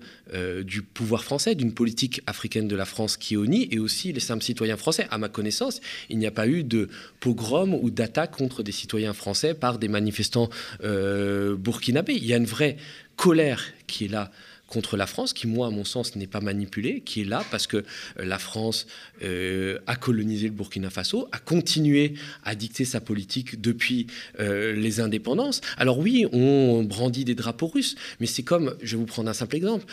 du 0.64 0.82
pouvoir 0.82 1.24
français, 1.24 1.54
d'une 1.54 1.74
politique 1.74 2.22
africaine 2.26 2.68
de 2.68 2.76
la 2.76 2.86
France 2.86 3.16
qui 3.16 3.36
est 3.36 3.74
et 3.74 3.80
aussi 3.80 4.12
les 4.12 4.20
simples 4.20 4.44
citoyens 4.44 4.76
français. 4.76 5.08
À 5.12 5.18
ma 5.18 5.30
connaissance, 5.30 5.82
il 6.10 6.18
n'y 6.18 6.26
a 6.26 6.32
pas 6.32 6.48
eu 6.48 6.64
de 6.64 6.90
pogrom 7.20 7.76
ou 7.76 7.92
d'attaque 7.92 8.32
contre 8.32 8.64
des 8.64 8.72
citoyens 8.72 9.14
français 9.14 9.54
par 9.54 9.78
des 9.78 9.88
manifestants 9.88 10.50
burkinabés. 10.82 12.16
Il 12.16 12.26
y 12.26 12.34
a 12.34 12.38
une 12.38 12.46
vraie 12.46 12.78
colère 13.16 13.64
qui 13.88 14.06
est 14.06 14.10
là 14.10 14.32
contre 14.68 14.98
la 14.98 15.08
France, 15.08 15.34
qui, 15.34 15.48
moi, 15.48 15.68
à 15.68 15.70
mon 15.70 15.86
sens, 15.86 16.16
n'est 16.16 16.28
pas 16.28 16.42
manipulée, 16.42 17.02
qui 17.02 17.22
est 17.22 17.26
là 17.26 17.44
parce 17.52 17.68
que 17.68 17.78
euh, 17.78 17.84
la 18.18 18.40
France 18.40 18.88
euh, 19.24 19.78
a 19.88 19.96
colonisé 19.96 20.48
le 20.48 20.54
Burkina 20.54 20.90
Faso, 20.90 21.28
a 21.32 21.38
continué 21.38 22.16
à 22.44 22.56
dicter 22.56 22.86
sa 22.86 23.00
politique 23.00 23.62
depuis 23.62 24.08
euh, 24.40 24.74
les 24.74 25.00
indépendances. 25.00 25.62
Alors 25.78 26.00
oui, 26.00 26.26
on 26.32 26.84
brandit 26.84 27.26
des 27.26 27.36
drapeaux 27.36 27.68
russes, 27.68 27.96
mais 28.20 28.26
c'est 28.26 28.44
comme, 28.44 28.76
je 28.82 28.96
vais 28.96 29.00
vous 29.00 29.06
prendre 29.06 29.30
un 29.30 29.34
simple 29.34 29.56
exemple, 29.56 29.86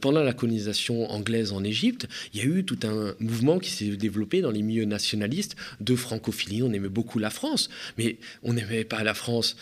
pendant 0.00 0.22
la 0.22 0.32
colonisation 0.32 1.10
anglaise 1.10 1.52
en 1.52 1.62
Égypte, 1.64 2.08
il 2.32 2.40
y 2.40 2.42
a 2.42 2.46
eu 2.46 2.64
tout 2.64 2.78
un 2.84 3.14
mouvement 3.20 3.58
qui 3.58 3.70
s'est 3.70 3.96
développé 3.96 4.40
dans 4.40 4.50
les 4.50 4.62
milieux 4.62 4.84
nationalistes 4.84 5.56
de 5.80 5.96
francophilie. 5.96 6.62
On 6.62 6.72
aimait 6.72 6.88
beaucoup 6.88 7.18
la 7.18 7.30
France, 7.30 7.68
mais 7.98 8.16
on 8.42 8.54
n'aimait 8.54 8.84
pas 8.84 9.02
la 9.02 9.14
France, 9.14 9.56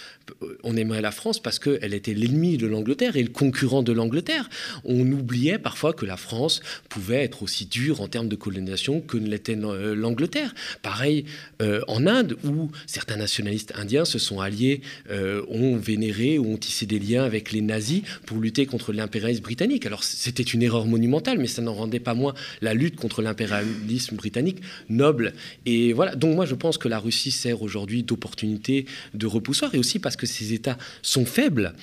on 0.62 0.76
aimerait 0.76 1.00
la 1.00 1.10
France 1.10 1.40
parce 1.40 1.58
qu'elle 1.58 1.94
était 1.94 2.14
l'ennemi 2.14 2.56
de 2.56 2.66
l'Angleterre 2.66 3.16
et 3.16 3.22
le 3.22 3.30
concurrent 3.30 3.82
de 3.82 3.92
l'Angleterre 3.92 4.48
on 4.84 5.10
oubliait 5.12 5.58
parfois 5.58 5.92
que 5.92 6.06
la 6.06 6.16
France 6.16 6.60
pouvait 6.88 7.22
être 7.22 7.42
aussi 7.42 7.66
dure 7.66 8.00
en 8.00 8.08
termes 8.08 8.28
de 8.28 8.36
colonisation 8.36 9.00
que 9.00 9.16
ne 9.16 9.28
l'était 9.28 9.56
euh, 9.56 9.94
l'Angleterre. 9.94 10.54
Pareil 10.82 11.24
euh, 11.60 11.80
en 11.88 12.06
Inde, 12.06 12.36
où 12.44 12.70
certains 12.86 13.16
nationalistes 13.16 13.72
indiens 13.76 14.04
se 14.04 14.18
sont 14.18 14.40
alliés, 14.40 14.80
euh, 15.10 15.42
ont 15.48 15.76
vénéré 15.76 16.38
ou 16.38 16.52
ont 16.52 16.56
tissé 16.56 16.86
des 16.86 16.98
liens 16.98 17.24
avec 17.24 17.52
les 17.52 17.60
nazis 17.60 18.02
pour 18.26 18.38
lutter 18.38 18.66
contre 18.66 18.92
l'impérialisme 18.92 19.42
britannique. 19.42 19.86
Alors 19.86 20.04
c'était 20.04 20.42
une 20.42 20.62
erreur 20.62 20.86
monumentale, 20.86 21.38
mais 21.38 21.46
ça 21.46 21.62
n'en 21.62 21.74
rendait 21.74 22.00
pas 22.00 22.14
moins 22.14 22.34
la 22.60 22.74
lutte 22.74 22.96
contre 22.96 23.22
l'impérialisme 23.22 24.16
britannique 24.16 24.58
noble. 24.88 25.34
Et 25.66 25.92
voilà, 25.92 26.14
donc 26.14 26.34
moi 26.34 26.46
je 26.46 26.54
pense 26.54 26.78
que 26.78 26.88
la 26.88 26.98
Russie 26.98 27.30
sert 27.30 27.62
aujourd'hui 27.62 28.02
d'opportunité 28.02 28.86
de 29.14 29.26
repoussoir, 29.26 29.74
et 29.74 29.78
aussi 29.78 29.98
parce 29.98 30.16
que 30.16 30.26
ces 30.26 30.52
États 30.52 30.78
sont 31.02 31.24
faibles. 31.24 31.74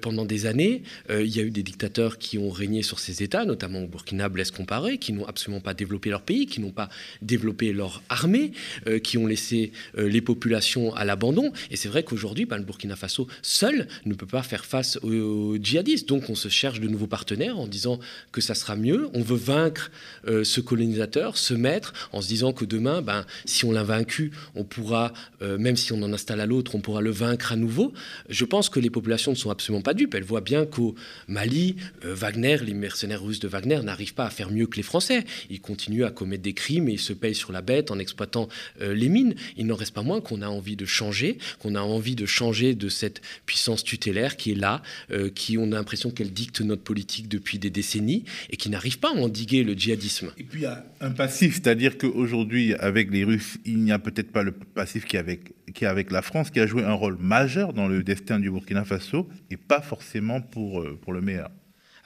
pendant 0.00 0.24
des 0.24 0.46
années, 0.46 0.82
il 1.10 1.34
y 1.34 1.40
a 1.40 1.42
eu 1.42 1.50
des 1.50 1.62
dictateurs 1.62 1.95
qui 2.18 2.38
ont 2.38 2.50
régné 2.50 2.82
sur 2.82 2.98
ces 2.98 3.22
États, 3.22 3.44
notamment 3.44 3.82
au 3.82 3.86
Burkina, 3.86 4.28
Blaise 4.28 4.50
Comparé, 4.50 4.98
qui 4.98 5.12
n'ont 5.12 5.26
absolument 5.26 5.60
pas 5.60 5.74
développé 5.74 6.10
leur 6.10 6.22
pays, 6.22 6.46
qui 6.46 6.60
n'ont 6.60 6.70
pas 6.70 6.88
développé 7.22 7.72
leur 7.72 8.02
armée, 8.08 8.52
euh, 8.86 8.98
qui 8.98 9.18
ont 9.18 9.26
laissé 9.26 9.72
euh, 9.98 10.08
les 10.08 10.20
populations 10.20 10.94
à 10.94 11.04
l'abandon. 11.04 11.52
Et 11.70 11.76
c'est 11.76 11.88
vrai 11.88 12.02
qu'aujourd'hui, 12.02 12.44
ben, 12.44 12.58
le 12.58 12.64
Burkina 12.64 12.96
Faso 12.96 13.26
seul 13.42 13.88
ne 14.04 14.14
peut 14.14 14.26
pas 14.26 14.42
faire 14.42 14.64
face 14.64 14.98
aux, 15.02 15.56
djihadistes. 15.60 16.08
Donc 16.08 16.28
on 16.28 16.34
se 16.34 16.48
cherche 16.48 16.80
de 16.80 16.88
nouveaux 16.88 17.06
partenaires 17.06 17.58
en 17.58 17.66
disant 17.66 17.98
que 18.32 18.40
ça 18.40 18.54
sera 18.54 18.76
mieux. 18.76 19.08
On 19.14 19.22
veut 19.22 19.36
vaincre 19.36 19.90
euh, 20.26 20.44
ce 20.44 20.60
colonisateur, 20.60 21.36
ce 21.36 21.54
maître, 21.54 21.92
en 22.12 22.20
se 22.20 22.28
disant 22.28 22.52
que 22.52 22.64
demain, 22.64 23.02
ben, 23.02 23.24
si 23.44 23.64
on 23.64 23.72
l'a 23.72 23.82
vaincu, 23.82 24.32
on 24.54 24.64
pourra, 24.64 25.12
même 25.40 25.76
si 25.76 25.92
on 25.92 26.02
en 26.02 26.12
installe 26.12 26.40
à 26.40 26.46
l'autre, 26.46 26.74
on 26.74 26.80
pourra 26.80 27.00
le 27.00 27.10
vaincre 27.10 27.52
à 27.52 27.56
nouveau. 27.56 27.92
Je 28.28 28.44
pense 28.44 28.68
que 28.68 28.80
les 28.80 28.90
populations 28.90 29.32
ne 29.32 29.36
sont 29.36 29.50
absolument 29.50 29.82
pas 29.82 29.94
dupes. 29.94 30.14
Elles 30.14 30.24
voient 30.24 30.40
bien 30.40 30.66
qu'au 30.66 30.94
Mali, 31.28 31.76
Wagner, 32.02 32.58
les 32.64 32.74
mercenaires 32.74 33.22
russes 33.22 33.40
de 33.40 33.48
Wagner 33.48 33.80
n'arrivent 33.82 34.14
pas 34.14 34.26
à 34.26 34.30
faire 34.30 34.50
mieux 34.50 34.66
que 34.66 34.76
les 34.76 34.82
Français. 34.82 35.24
Ils 35.50 35.60
continuent 35.60 36.04
à 36.04 36.10
commettre 36.10 36.42
des 36.42 36.52
crimes 36.52 36.88
et 36.88 36.92
ils 36.92 37.00
se 37.00 37.12
payent 37.12 37.34
sur 37.34 37.52
la 37.52 37.62
bête 37.62 37.90
en 37.90 37.98
exploitant 37.98 38.48
euh, 38.80 38.94
les 38.94 39.08
mines. 39.08 39.34
Il 39.56 39.66
n'en 39.66 39.74
reste 39.76 39.94
pas 39.94 40.02
moins 40.02 40.20
qu'on 40.20 40.42
a 40.42 40.48
envie 40.48 40.76
de 40.76 40.84
changer, 40.84 41.38
qu'on 41.58 41.74
a 41.74 41.80
envie 41.80 42.14
de 42.14 42.26
changer 42.26 42.74
de 42.74 42.88
cette 42.88 43.20
puissance 43.46 43.84
tutélaire 43.84 44.36
qui 44.36 44.52
est 44.52 44.56
là, 44.56 44.82
euh, 45.10 45.30
qui 45.30 45.58
on 45.58 45.72
a 45.72 45.76
l'impression 45.76 46.10
qu'elle 46.10 46.32
dicte 46.32 46.60
notre 46.60 46.82
politique 46.82 47.28
depuis 47.28 47.58
des 47.58 47.70
décennies 47.70 48.24
et 48.50 48.56
qui 48.56 48.70
n'arrive 48.70 48.98
pas 48.98 49.10
à 49.10 49.18
endiguer 49.18 49.64
le 49.64 49.74
djihadisme. 49.74 50.32
Et 50.38 50.44
puis 50.44 50.60
il 50.60 50.62
y 50.62 50.66
a 50.66 50.84
un 51.00 51.10
passif, 51.10 51.54
c'est-à-dire 51.54 51.98
qu'aujourd'hui, 51.98 52.74
avec 52.74 53.10
les 53.10 53.24
Russes, 53.24 53.58
il 53.64 53.78
n'y 53.78 53.92
a 53.92 53.98
peut-être 53.98 54.32
pas 54.32 54.42
le 54.42 54.52
passif 54.52 55.04
qui 55.04 55.16
est, 55.16 55.20
avec, 55.20 55.52
qui 55.74 55.86
avec 55.86 56.10
la 56.10 56.22
France, 56.22 56.50
qui 56.50 56.60
a 56.60 56.66
joué 56.66 56.84
un 56.84 56.92
rôle 56.92 57.16
majeur 57.20 57.72
dans 57.72 57.88
le 57.88 58.02
destin 58.02 58.40
du 58.40 58.50
Burkina 58.50 58.84
Faso 58.84 59.28
et 59.50 59.56
pas 59.56 59.80
forcément 59.80 60.40
pour, 60.40 60.84
pour 61.02 61.12
le 61.12 61.20
meilleur. 61.20 61.50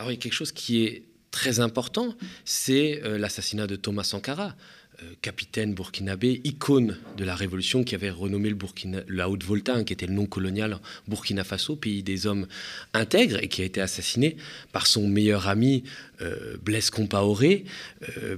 Alors 0.00 0.10
il 0.10 0.14
y 0.14 0.18
a 0.18 0.22
quelque 0.22 0.32
chose 0.32 0.52
qui 0.52 0.82
est 0.82 1.02
très 1.30 1.60
important, 1.60 2.16
c'est 2.46 3.02
euh, 3.04 3.18
l'assassinat 3.18 3.66
de 3.66 3.76
Thomas 3.76 4.02
Sankara, 4.02 4.56
euh, 5.02 5.12
capitaine 5.20 5.74
burkinabé, 5.74 6.40
icône 6.44 6.96
de 7.18 7.24
la 7.24 7.34
révolution 7.34 7.84
qui 7.84 7.94
avait 7.94 8.08
renommé 8.08 8.48
le 8.48 8.54
Burkina, 8.54 9.02
la 9.08 9.28
Haute-Volta, 9.28 9.84
qui 9.84 9.92
était 9.92 10.06
le 10.06 10.14
nom 10.14 10.24
colonial 10.24 10.78
Burkina 11.06 11.44
Faso, 11.44 11.76
pays 11.76 12.02
des 12.02 12.26
hommes 12.26 12.46
intègres, 12.94 13.40
et 13.42 13.48
qui 13.48 13.60
a 13.60 13.66
été 13.66 13.82
assassiné 13.82 14.38
par 14.72 14.86
son 14.86 15.06
meilleur 15.06 15.48
ami 15.48 15.84
euh, 16.22 16.56
Blaise 16.64 16.88
Compaoré. 16.88 17.66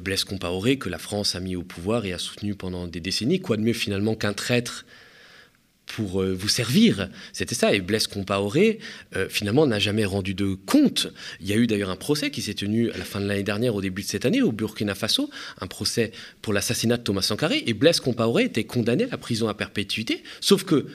Blaise 0.00 0.24
Compaoré 0.24 0.78
que 0.78 0.88
la 0.88 0.98
France 0.98 1.36
a 1.36 1.40
mis 1.40 1.54
au 1.54 1.62
pouvoir 1.62 2.04
et 2.06 2.12
a 2.12 2.18
soutenu 2.18 2.56
pendant 2.56 2.88
des 2.88 2.98
décennies. 2.98 3.40
Quoi 3.40 3.56
de 3.56 3.62
mieux 3.62 3.72
finalement 3.72 4.16
qu'un 4.16 4.32
traître 4.32 4.84
pour 5.86 6.22
euh, 6.22 6.32
vous 6.32 6.48
servir. 6.48 7.08
C'était 7.32 7.54
ça. 7.54 7.74
Et 7.74 7.80
Blaise 7.80 8.06
Compaoré, 8.06 8.78
euh, 9.16 9.28
finalement, 9.28 9.66
n'a 9.66 9.78
jamais 9.78 10.04
rendu 10.04 10.34
de 10.34 10.54
compte. 10.54 11.08
Il 11.40 11.48
y 11.48 11.52
a 11.52 11.56
eu 11.56 11.66
d'ailleurs 11.66 11.90
un 11.90 11.96
procès 11.96 12.30
qui 12.30 12.42
s'est 12.42 12.54
tenu 12.54 12.90
à 12.90 12.98
la 12.98 13.04
fin 13.04 13.20
de 13.20 13.26
l'année 13.26 13.42
dernière, 13.42 13.74
au 13.74 13.80
début 13.80 14.02
de 14.02 14.06
cette 14.06 14.24
année, 14.24 14.42
au 14.42 14.52
Burkina 14.52 14.94
Faso, 14.94 15.30
un 15.60 15.66
procès 15.66 16.12
pour 16.40 16.52
l'assassinat 16.52 16.96
de 16.96 17.02
Thomas 17.02 17.22
Sankara. 17.22 17.54
Et 17.54 17.74
Blaise 17.74 18.00
Compaoré 18.00 18.44
était 18.44 18.64
condamné 18.64 19.04
à 19.04 19.08
la 19.08 19.18
prison 19.18 19.48
à 19.48 19.54
perpétuité, 19.54 20.22
sauf 20.40 20.64
que 20.64 20.86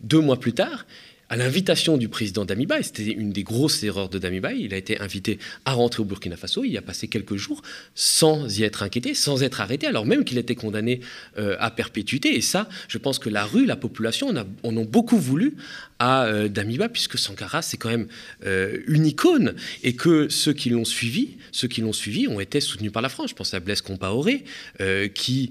deux 0.00 0.20
mois 0.20 0.38
plus 0.38 0.52
tard, 0.52 0.86
à 1.28 1.36
l'invitation 1.36 1.96
du 1.96 2.08
président 2.08 2.44
Damiba, 2.44 2.78
et 2.78 2.82
c'était 2.82 3.10
une 3.10 3.30
des 3.30 3.42
grosses 3.42 3.82
erreurs 3.82 4.08
de 4.08 4.18
Damiba, 4.18 4.52
il 4.52 4.72
a 4.72 4.76
été 4.76 5.00
invité 5.00 5.38
à 5.64 5.72
rentrer 5.72 6.02
au 6.02 6.04
Burkina 6.04 6.36
Faso, 6.36 6.64
il 6.64 6.72
y 6.72 6.78
a 6.78 6.82
passé 6.82 7.08
quelques 7.08 7.36
jours 7.36 7.62
sans 7.94 8.58
y 8.58 8.62
être 8.62 8.82
inquiété, 8.82 9.14
sans 9.14 9.42
être 9.42 9.60
arrêté, 9.60 9.86
alors 9.86 10.06
même 10.06 10.24
qu'il 10.24 10.38
était 10.38 10.54
condamné 10.54 11.00
euh, 11.38 11.56
à 11.58 11.70
perpétuité. 11.70 12.36
Et 12.36 12.40
ça, 12.40 12.68
je 12.88 12.98
pense 12.98 13.18
que 13.18 13.28
la 13.28 13.44
rue, 13.44 13.66
la 13.66 13.76
population 13.76 14.28
en, 14.28 14.36
a, 14.36 14.44
ont 14.62 14.84
beaucoup 14.84 15.18
voulu 15.18 15.56
à 15.98 16.24
euh, 16.24 16.48
Damiba, 16.48 16.88
puisque 16.88 17.18
Sankara, 17.18 17.62
c'est 17.62 17.76
quand 17.76 17.88
même 17.88 18.08
euh, 18.44 18.78
une 18.86 19.06
icône, 19.06 19.54
et 19.82 19.94
que 19.94 20.28
ceux 20.28 20.52
qui 20.52 20.70
l'ont 20.70 20.84
suivi, 20.84 21.36
ceux 21.52 21.68
qui 21.68 21.80
l'ont 21.80 21.92
suivi 21.92 22.28
ont 22.28 22.40
été 22.40 22.60
soutenus 22.60 22.92
par 22.92 23.02
la 23.02 23.08
France. 23.08 23.30
Je 23.30 23.34
pense 23.34 23.54
à 23.54 23.60
Blaise 23.60 23.80
Compaoré, 23.80 24.44
qui, 25.14 25.50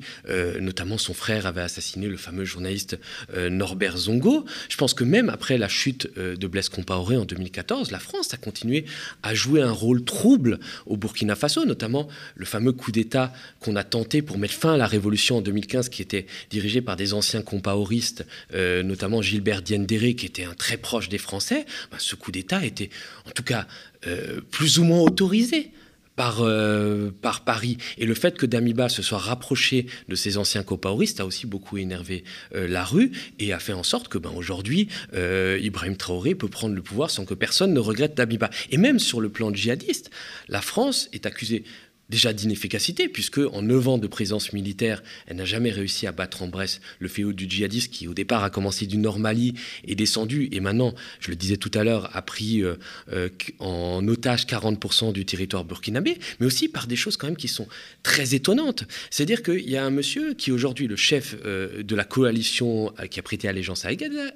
notamment 0.60 0.98
son 0.98 1.14
frère, 1.14 1.46
avait 1.46 1.62
assassiné 1.62 2.08
le 2.08 2.18
fameux 2.18 2.46
journaliste 2.46 2.98
Norbert 3.36 3.98
Zongo. 3.98 4.46
Je 4.70 4.78
pense 4.78 4.94
que 4.94 5.04
même 5.04 5.30
après 5.30 5.58
la 5.58 5.68
chute 5.68 6.10
euh, 6.18 6.36
de 6.36 6.48
Blaise 6.48 6.70
Compaoré 6.70 7.18
en 7.18 7.26
2014, 7.26 7.92
la 7.92 8.00
France 8.00 8.34
a 8.34 8.38
continué 8.38 8.86
à 9.24 9.34
jouer 9.34 9.62
un 9.62 9.72
rôle 9.72 10.04
trouble 10.04 10.60
au 10.86 10.98
Burkina 10.98 11.36
Faso, 11.36 11.66
notamment 11.66 12.08
le 12.36 12.46
fameux 12.46 12.72
coup 12.72 12.92
d'État 12.92 13.34
qu'on 13.60 13.76
a 13.76 13.84
tenté 13.84 14.22
pour 14.22 14.38
mettre 14.38 14.54
fin 14.54 14.74
à 14.74 14.78
la 14.78 14.88
révolution 14.88 15.38
en 15.38 15.42
2015, 15.42 15.90
qui 15.90 16.02
était 16.02 16.26
dirigé 16.50 16.82
par 16.82 16.96
des 16.96 17.14
anciens 17.14 17.42
compaoristes, 17.42 18.26
euh, 18.54 18.84
notamment 18.84 19.22
Gilbert 19.22 19.62
Diendéré, 19.62 20.16
qui 20.16 20.26
était 20.26 20.35
un 20.44 20.54
très 20.54 20.78
proche 20.78 21.10
des 21.10 21.18
Français. 21.18 21.66
Ben, 21.92 21.98
ce 22.00 22.16
coup 22.16 22.32
d'État 22.32 22.66
était, 22.66 22.90
en 23.26 23.32
tout 23.32 23.44
cas, 23.44 23.68
euh, 24.08 24.42
plus 24.52 24.80
ou 24.80 24.84
moins 24.84 25.00
autorisé 25.00 25.72
par, 26.16 26.42
euh, 26.42 27.12
par 27.22 27.44
Paris. 27.44 27.78
Et 27.98 28.06
le 28.06 28.14
fait 28.14 28.38
que 28.38 28.46
Damiba 28.46 28.88
se 28.88 29.02
soit 29.02 29.18
rapproché 29.18 29.88
de 30.08 30.16
ses 30.16 30.38
anciens 30.38 30.64
copaoristes 30.64 31.20
a 31.20 31.26
aussi 31.26 31.46
beaucoup 31.46 31.78
énervé 31.78 32.24
euh, 32.54 32.68
la 32.68 32.86
rue 32.86 33.12
et 33.40 33.52
a 33.52 33.60
fait 33.60 33.74
en 33.74 33.84
sorte 33.84 34.08
que 34.08 34.18
ben, 34.18 34.32
aujourd'hui, 34.36 34.88
Ibrahim 35.14 35.98
Traoré 35.98 36.36
peut 36.36 36.48
prendre 36.48 36.76
le 36.76 36.82
pouvoir 36.82 37.10
sans 37.10 37.26
que 37.26 37.34
personne 37.34 37.74
ne 37.74 37.80
regrette 37.80 38.16
Damiba. 38.16 38.50
Et 38.72 38.78
même 38.78 39.00
sur 39.00 39.20
le 39.22 39.30
plan 39.30 39.54
djihadiste, 39.54 40.10
la 40.48 40.62
France 40.62 41.10
est 41.12 41.26
accusée 41.26 41.64
déjà 42.10 42.34
d'inefficacité, 42.34 43.08
puisque 43.08 43.40
en 43.40 43.62
9 43.62 43.88
ans 43.88 43.98
de 43.98 44.08
présence 44.08 44.54
militaire, 44.54 45.02
elle 45.28 45.38
n'a 45.38 45.46
jamais 45.46 45.72
réussi 45.72 46.06
à 46.06 46.12
battre 46.12 46.44
en 46.44 46.48
Bresse 46.48 46.80
le 47.00 47.08
fléau 47.08 47.34
du 47.34 47.50
djihadisme 47.50 47.92
qui 47.92 48.08
au 48.08 48.14
départ 48.14 48.44
a 48.44 48.50
commencé 48.50 48.86
du 48.86 48.98
Nord-Mali, 48.98 49.56
est 49.88 49.96
descendu 49.96 50.50
et 50.52 50.60
maintenant, 50.60 50.94
je 51.20 51.30
le 51.30 51.36
disais 51.36 51.58
tout 51.58 51.72
à 51.74 51.84
l'heure, 51.84 52.16
a 52.16 52.22
pris 52.22 52.62
euh, 52.62 52.76
euh, 53.12 53.30
en 53.60 54.08
otage 54.08 54.46
40% 54.46 55.14
du 55.14 55.26
territoire 55.26 55.66
burkinabé, 55.66 56.18
mais 56.40 56.46
aussi 56.46 56.70
par 56.70 56.88
des 56.88 56.96
choses 56.96 57.18
quand 57.18 57.28
même 57.28 57.38
qui 57.38 57.48
sont 57.48 57.68
très 58.04 58.36
étonnantes. 58.36 58.84
C'est-à-dire 59.10 59.42
qu'il 59.42 59.68
y 59.70 59.78
a 59.78 59.84
un 59.84 59.90
monsieur 59.90 60.34
qui 60.34 60.52
est 60.52 60.54
aujourd'hui 60.54 60.88
le 60.88 60.96
chef 60.96 61.36
euh, 61.46 61.82
de 61.82 61.96
la 61.96 62.04
coalition 62.04 62.94
qui 63.10 63.20
a 63.20 63.24
prêté 63.24 63.48
allégeance 63.48 63.86
à 63.86 63.90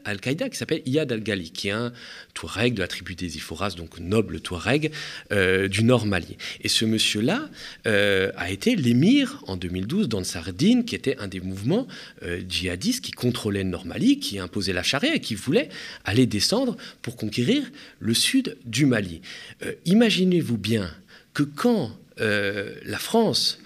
Al-Qaïda, 0.05 0.49
qui 0.49 0.58
s'appelle 0.58 0.82
Iyad 0.86 1.12
al-Ghali, 1.12 1.51
qui 1.51 1.67
est 1.67 1.71
un 1.71 1.91
Touareg 2.34 2.73
de 2.73 2.82
la 2.82 2.88
tribu 2.88 3.15
des 3.15 3.38
Iforas, 3.38 3.75
donc 3.77 3.99
noble 3.99 4.39
Touareg 4.41 4.91
du 5.32 5.84
Nord-Mali. 5.84 6.38
Et 6.62 6.67
ce 6.67 6.86
monsieur-là, 6.86 7.49
euh, 7.87 8.31
a 8.35 8.51
été 8.51 8.75
l'émir 8.75 9.43
en 9.47 9.57
2012 9.57 10.09
dans 10.09 10.23
Sardine, 10.23 10.85
qui 10.85 10.95
était 10.95 11.17
un 11.17 11.27
des 11.27 11.39
mouvements 11.39 11.87
euh, 12.23 12.41
djihadistes 12.47 13.03
qui 13.03 13.11
contrôlait 13.11 13.63
le 13.63 13.69
Nord-Mali, 13.69 14.19
qui 14.19 14.39
imposait 14.39 14.73
la 14.73 14.83
charia 14.83 15.15
et 15.15 15.19
qui 15.19 15.35
voulait 15.35 15.69
aller 16.05 16.25
descendre 16.25 16.77
pour 17.01 17.15
conquérir 17.15 17.63
le 17.99 18.13
sud 18.13 18.57
du 18.65 18.85
Mali. 18.85 19.21
Euh, 19.63 19.73
imaginez-vous 19.85 20.57
bien 20.57 20.91
que 21.33 21.43
quand 21.43 21.91
la 22.21 22.97
France 22.97 23.59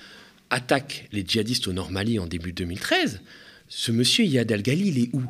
attaque 0.51 1.07
les 1.11 1.25
djihadistes 1.25 1.67
au 1.67 1.73
Nord-Mali 1.73 2.19
en 2.19 2.27
début 2.27 2.53
2013, 2.53 3.19
ce 3.67 3.91
monsieur 3.91 4.25
Yad 4.25 4.51
al-Ghali, 4.51 4.89
il 4.89 4.99
est 4.99 5.09
où? 5.13 5.23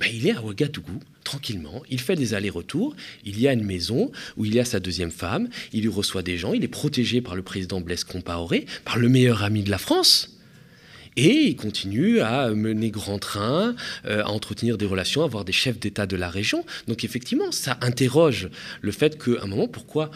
Ben, 0.00 0.10
Il 0.12 0.26
est 0.26 0.32
à 0.32 0.42
Ouagadougou 0.42 0.98
tranquillement, 1.24 1.82
il 1.90 2.00
fait 2.00 2.16
des 2.16 2.34
allers-retours, 2.34 2.94
il 3.24 3.40
y 3.40 3.48
a 3.48 3.52
une 3.52 3.64
maison 3.64 4.12
où 4.36 4.44
il 4.44 4.54
y 4.54 4.60
a 4.60 4.64
sa 4.64 4.78
deuxième 4.78 5.10
femme, 5.10 5.48
il 5.72 5.84
y 5.84 5.88
reçoit 5.88 6.22
des 6.22 6.36
gens, 6.36 6.52
il 6.52 6.62
est 6.62 6.68
protégé 6.68 7.20
par 7.20 7.34
le 7.34 7.42
président 7.42 7.80
Blaise 7.80 8.04
Compaoré, 8.04 8.66
par 8.84 8.98
le 8.98 9.08
meilleur 9.08 9.42
ami 9.42 9.62
de 9.62 9.70
la 9.70 9.78
France. 9.78 10.30
Et 11.16 11.46
il 11.46 11.56
continue 11.56 12.20
à 12.20 12.50
mener 12.50 12.90
grand 12.90 13.18
train, 13.18 13.76
euh, 14.04 14.22
à 14.24 14.30
entretenir 14.30 14.76
des 14.76 14.86
relations, 14.86 15.22
à 15.22 15.26
avoir 15.26 15.44
des 15.44 15.52
chefs 15.52 15.78
d'État 15.78 16.06
de 16.06 16.16
la 16.16 16.28
région. 16.28 16.64
Donc 16.88 17.04
effectivement, 17.04 17.52
ça 17.52 17.78
interroge 17.82 18.48
le 18.80 18.90
fait 18.90 19.22
qu'à 19.22 19.42
un 19.42 19.46
moment, 19.46 19.68
pourquoi 19.68 20.10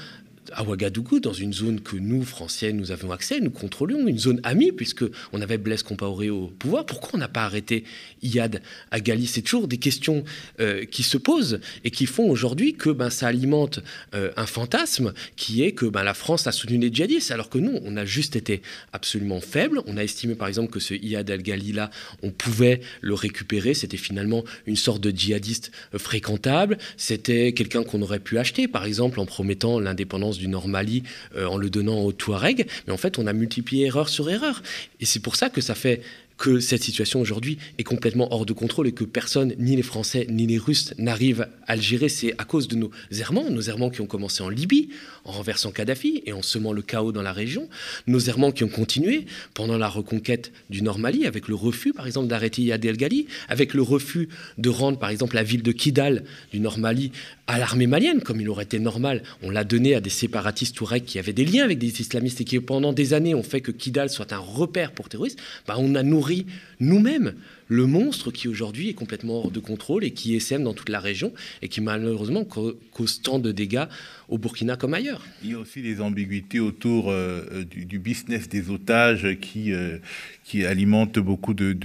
à 0.52 0.64
Ouagadougou, 0.64 1.20
dans 1.20 1.32
une 1.32 1.52
zone 1.52 1.80
que 1.80 1.96
nous, 1.96 2.24
Français, 2.24 2.72
nous 2.72 2.90
avons 2.90 3.10
accès, 3.10 3.40
nous 3.40 3.50
contrôlions, 3.50 4.06
une 4.06 4.18
zone 4.18 4.40
amie, 4.42 4.72
puisque 4.72 5.04
on 5.32 5.40
avait 5.40 5.58
Blaise 5.58 5.82
Compaoré 5.82 6.30
au 6.30 6.46
pouvoir. 6.46 6.86
Pourquoi 6.86 7.10
on 7.14 7.18
n'a 7.18 7.28
pas 7.28 7.44
arrêté 7.44 7.84
Iyad 8.22 8.62
Agali 8.90 9.26
C'est 9.26 9.42
toujours 9.42 9.68
des 9.68 9.78
questions 9.78 10.24
euh, 10.60 10.84
qui 10.84 11.02
se 11.02 11.18
posent 11.18 11.60
et 11.84 11.90
qui 11.90 12.06
font 12.06 12.28
aujourd'hui 12.30 12.74
que 12.74 12.90
ben, 12.90 13.10
ça 13.10 13.28
alimente 13.28 13.80
euh, 14.14 14.30
un 14.36 14.46
fantasme 14.46 15.12
qui 15.36 15.62
est 15.62 15.72
que 15.72 15.86
ben, 15.86 16.02
la 16.02 16.14
France 16.14 16.46
a 16.46 16.52
soutenu 16.52 16.78
les 16.78 16.92
djihadistes, 16.92 17.30
alors 17.30 17.50
que 17.50 17.58
nous, 17.58 17.78
on 17.84 17.96
a 17.96 18.04
juste 18.04 18.36
été 18.36 18.62
absolument 18.92 19.40
faible. 19.40 19.80
On 19.86 19.96
a 19.96 20.04
estimé, 20.04 20.34
par 20.34 20.48
exemple, 20.48 20.70
que 20.70 20.80
ce 20.80 20.94
Iyad 20.94 21.30
al-Ghali-là, 21.30 21.90
on 22.22 22.30
pouvait 22.30 22.80
le 23.00 23.14
récupérer. 23.14 23.74
C'était 23.74 23.96
finalement 23.96 24.44
une 24.66 24.76
sorte 24.76 25.02
de 25.02 25.10
djihadiste 25.10 25.70
euh, 25.94 25.98
fréquentable. 25.98 26.78
C'était 26.96 27.52
quelqu'un 27.52 27.82
qu'on 27.82 28.02
aurait 28.02 28.20
pu 28.20 28.38
acheter, 28.38 28.68
par 28.68 28.84
exemple, 28.84 29.20
en 29.20 29.26
promettant 29.26 29.80
l'indépendance 29.80 30.37
du 30.38 30.48
Nord-Mali 30.48 31.02
euh, 31.36 31.46
en 31.46 31.56
le 31.56 31.70
donnant 31.70 32.00
aux 32.00 32.12
Touaregs. 32.12 32.66
Mais 32.86 32.92
en 32.92 32.96
fait, 32.96 33.18
on 33.18 33.26
a 33.26 33.32
multiplié 33.32 33.86
erreur 33.86 34.08
sur 34.08 34.30
erreur. 34.30 34.62
Et 35.00 35.04
c'est 35.04 35.20
pour 35.20 35.36
ça 35.36 35.50
que 35.50 35.60
ça 35.60 35.74
fait 35.74 36.02
que 36.38 36.60
cette 36.60 36.82
situation 36.82 37.20
aujourd'hui 37.20 37.58
est 37.78 37.84
complètement 37.84 38.32
hors 38.32 38.46
de 38.46 38.52
contrôle 38.52 38.86
et 38.86 38.92
que 38.92 39.04
personne, 39.04 39.54
ni 39.58 39.76
les 39.76 39.82
Français, 39.82 40.26
ni 40.30 40.46
les 40.46 40.56
Russes, 40.56 40.94
n'arrivent 40.96 41.48
à 41.66 41.76
le 41.76 41.82
gérer. 41.82 42.08
C'est 42.08 42.32
à 42.38 42.44
cause 42.44 42.68
de 42.68 42.76
nos 42.76 42.90
errements, 43.10 43.50
nos 43.50 43.60
errements 43.60 43.90
qui 43.90 44.00
ont 44.00 44.06
commencé 44.06 44.42
en 44.42 44.48
Libye, 44.48 44.88
en 45.24 45.32
renversant 45.32 45.72
Kadhafi 45.72 46.22
et 46.24 46.32
en 46.32 46.40
semant 46.40 46.72
le 46.72 46.80
chaos 46.80 47.12
dans 47.12 47.22
la 47.22 47.32
région, 47.32 47.68
nos 48.06 48.20
errements 48.20 48.52
qui 48.52 48.62
ont 48.62 48.68
continué 48.68 49.26
pendant 49.52 49.76
la 49.76 49.88
reconquête 49.88 50.52
du 50.70 50.80
Nord-Mali, 50.82 51.26
avec 51.26 51.48
le 51.48 51.56
refus, 51.56 51.92
par 51.92 52.06
exemple, 52.06 52.28
d'arrêter 52.28 52.62
Yad 52.62 52.84
el-Ghali, 52.84 53.26
avec 53.48 53.74
le 53.74 53.82
refus 53.82 54.28
de 54.58 54.68
rendre, 54.68 54.98
par 54.98 55.10
exemple, 55.10 55.34
la 55.34 55.42
ville 55.42 55.64
de 55.64 55.72
Kidal 55.72 56.24
du 56.52 56.60
Nord-Mali 56.60 57.10
à 57.48 57.58
l'armée 57.58 57.86
malienne, 57.86 58.20
comme 58.20 58.40
il 58.42 58.48
aurait 58.50 58.64
été 58.64 58.78
normal. 58.78 59.22
On 59.42 59.50
l'a 59.50 59.64
donné 59.64 59.94
à 59.94 60.00
des 60.00 60.10
séparatistes 60.10 60.76
touaregs 60.76 61.04
qui 61.04 61.18
avaient 61.18 61.32
des 61.32 61.46
liens 61.46 61.64
avec 61.64 61.78
des 61.78 62.00
islamistes 62.00 62.42
et 62.42 62.44
qui, 62.44 62.60
pendant 62.60 62.92
des 62.92 63.14
années, 63.14 63.34
ont 63.34 63.42
fait 63.42 63.62
que 63.62 63.72
Kidal 63.72 64.10
soit 64.10 64.34
un 64.34 64.38
repère 64.38 64.92
pour 64.92 65.08
terroristes. 65.08 65.40
Bah, 65.66 65.76
on 65.78 65.94
a 65.94 66.02
nourri 66.02 66.46
nous-mêmes 66.78 67.32
le 67.66 67.86
monstre 67.86 68.30
qui 68.30 68.48
aujourd'hui 68.48 68.90
est 68.90 68.94
complètement 68.94 69.38
hors 69.38 69.50
de 69.50 69.60
contrôle 69.60 70.04
et 70.04 70.10
qui 70.10 70.34
essaime 70.34 70.62
dans 70.62 70.74
toute 70.74 70.90
la 70.90 71.00
région 71.00 71.32
et 71.62 71.68
qui 71.68 71.80
malheureusement 71.80 72.44
cause 72.44 73.22
tant 73.22 73.38
de 73.38 73.50
dégâts 73.50 73.86
au 74.28 74.36
Burkina 74.36 74.76
comme 74.76 74.94
ailleurs. 74.94 75.24
Il 75.42 75.50
y 75.50 75.54
a 75.54 75.58
aussi 75.58 75.80
des 75.80 76.00
ambiguïtés 76.00 76.60
autour 76.60 77.10
euh, 77.10 77.64
du, 77.64 77.98
business 77.98 78.48
des 78.48 78.70
otages 78.70 79.38
qui, 79.40 79.72
euh, 79.72 79.98
qui 80.44 80.66
alimentent 80.66 81.18
beaucoup 81.18 81.54
de, 81.54 81.76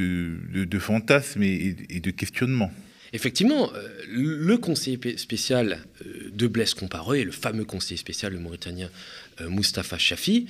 fantasmes 0.80 1.44
et 1.44 1.74
de 1.74 2.12
questionnements. 2.12 2.72
Effectivement, 3.14 3.72
euh, 3.74 3.88
le 4.08 4.58
conseiller 4.58 5.18
spécial 5.18 5.80
euh, 6.04 6.32
de 6.34 6.48
Blaise 6.48 6.74
Compaoré, 6.74 7.24
le 7.24 7.32
fameux 7.32 7.64
conseiller 7.64 7.98
spécial, 7.98 8.34
mauritanien 8.40 8.90
Mustapha 9.42 9.98
Shafi, 9.98 10.48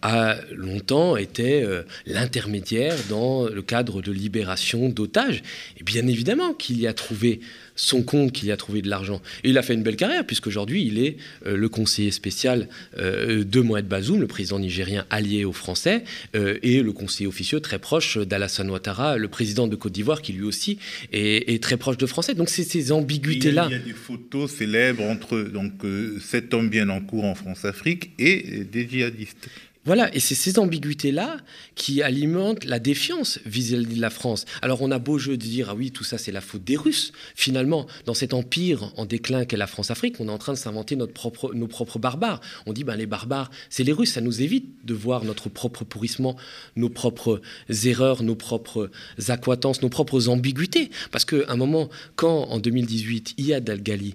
a 0.00 0.36
longtemps 0.54 1.18
été 1.18 1.66
l'intermédiaire 2.06 2.96
dans 3.10 3.46
le 3.46 3.60
cadre 3.60 4.00
de 4.00 4.10
libération 4.10 4.88
d'otages. 4.88 5.42
Et 5.78 5.84
bien 5.84 6.06
évidemment 6.06 6.54
qu'il 6.54 6.80
y 6.80 6.86
a 6.86 6.94
trouvé 6.94 7.40
son 7.80 8.02
compte 8.02 8.32
qu'il 8.32 8.48
y 8.48 8.52
a 8.52 8.56
trouvé 8.56 8.82
de 8.82 8.90
l'argent. 8.90 9.22
Et 9.42 9.50
il 9.50 9.58
a 9.58 9.62
fait 9.62 9.74
une 9.74 9.82
belle 9.82 9.96
carrière, 9.96 10.26
puisqu'aujourd'hui, 10.26 10.84
il 10.84 10.98
est 10.98 11.16
euh, 11.46 11.56
le 11.56 11.68
conseiller 11.68 12.10
spécial 12.10 12.68
euh, 12.98 13.42
de 13.42 13.60
Mohamed 13.60 13.88
Bazoum, 13.88 14.20
le 14.20 14.26
président 14.26 14.58
nigérien 14.58 15.06
allié 15.08 15.44
aux 15.44 15.52
Français, 15.52 16.04
euh, 16.34 16.58
et 16.62 16.82
le 16.82 16.92
conseiller 16.92 17.26
officieux 17.26 17.60
très 17.60 17.78
proche 17.78 18.18
d'Alassane 18.18 18.70
Ouattara, 18.70 19.16
le 19.16 19.28
président 19.28 19.66
de 19.66 19.76
Côte 19.76 19.92
d'Ivoire, 19.92 20.20
qui 20.20 20.34
lui 20.34 20.44
aussi 20.44 20.78
est, 21.12 21.62
très 21.62 21.76
proche 21.76 21.96
de 21.96 22.06
Français. 22.06 22.34
Donc 22.34 22.48
c'est 22.48 22.64
ces 22.64 22.92
ambiguïtés-là. 22.92 23.66
Il, 23.70 23.72
y 23.72 23.76
a 23.76 23.78
des 23.78 23.92
photos 23.92 24.50
célèbres 24.50 25.02
entre 25.02 25.40
donc, 25.40 25.72
cet 26.20 26.54
homme 26.54 26.68
bien 26.68 26.88
en 26.88 27.00
cours 27.00 27.24
en 27.24 27.34
France-Afrique 27.34 27.89
et 28.18 28.64
des 28.64 28.88
djihadistes. 28.88 29.48
Voilà, 29.86 30.14
et 30.14 30.20
c'est 30.20 30.34
ces 30.34 30.58
ambiguïtés-là 30.58 31.38
qui 31.74 32.02
alimentent 32.02 32.66
la 32.66 32.78
défiance 32.78 33.40
vis-à-vis 33.46 33.96
de 33.96 34.00
la 34.00 34.10
France. 34.10 34.44
Alors 34.60 34.82
on 34.82 34.90
a 34.90 34.98
beau 34.98 35.16
jeu 35.16 35.38
de 35.38 35.42
dire, 35.42 35.70
ah 35.70 35.74
oui, 35.74 35.90
tout 35.90 36.04
ça 36.04 36.18
c'est 36.18 36.32
la 36.32 36.42
faute 36.42 36.62
des 36.62 36.76
Russes. 36.76 37.12
Finalement, 37.34 37.86
dans 38.04 38.12
cet 38.12 38.34
empire 38.34 38.92
en 38.98 39.06
déclin 39.06 39.46
qu'est 39.46 39.56
la 39.56 39.66
France-Afrique, 39.66 40.16
on 40.20 40.28
est 40.28 40.30
en 40.30 40.36
train 40.36 40.52
de 40.52 40.58
s'inventer 40.58 40.96
nos 40.96 41.06
propres 41.06 41.98
barbares. 41.98 42.42
On 42.66 42.74
dit, 42.74 42.84
ben 42.84 42.94
les 42.94 43.06
barbares, 43.06 43.50
c'est 43.70 43.82
les 43.82 43.92
Russes, 43.92 44.12
ça 44.12 44.20
nous 44.20 44.42
évite 44.42 44.66
de 44.84 44.92
voir 44.92 45.24
notre 45.24 45.48
propre 45.48 45.84
pourrissement, 45.84 46.36
nos 46.76 46.90
propres 46.90 47.40
erreurs, 47.84 48.22
nos 48.22 48.36
propres 48.36 48.90
accoitances, 49.28 49.80
nos 49.80 49.88
propres 49.88 50.28
ambiguïtés. 50.28 50.90
Parce 51.10 51.24
qu'à 51.24 51.48
un 51.48 51.56
moment, 51.56 51.88
quand 52.16 52.42
en 52.50 52.58
2018, 52.58 53.36
Iyad 53.38 53.70
al-Ghali 53.70 54.14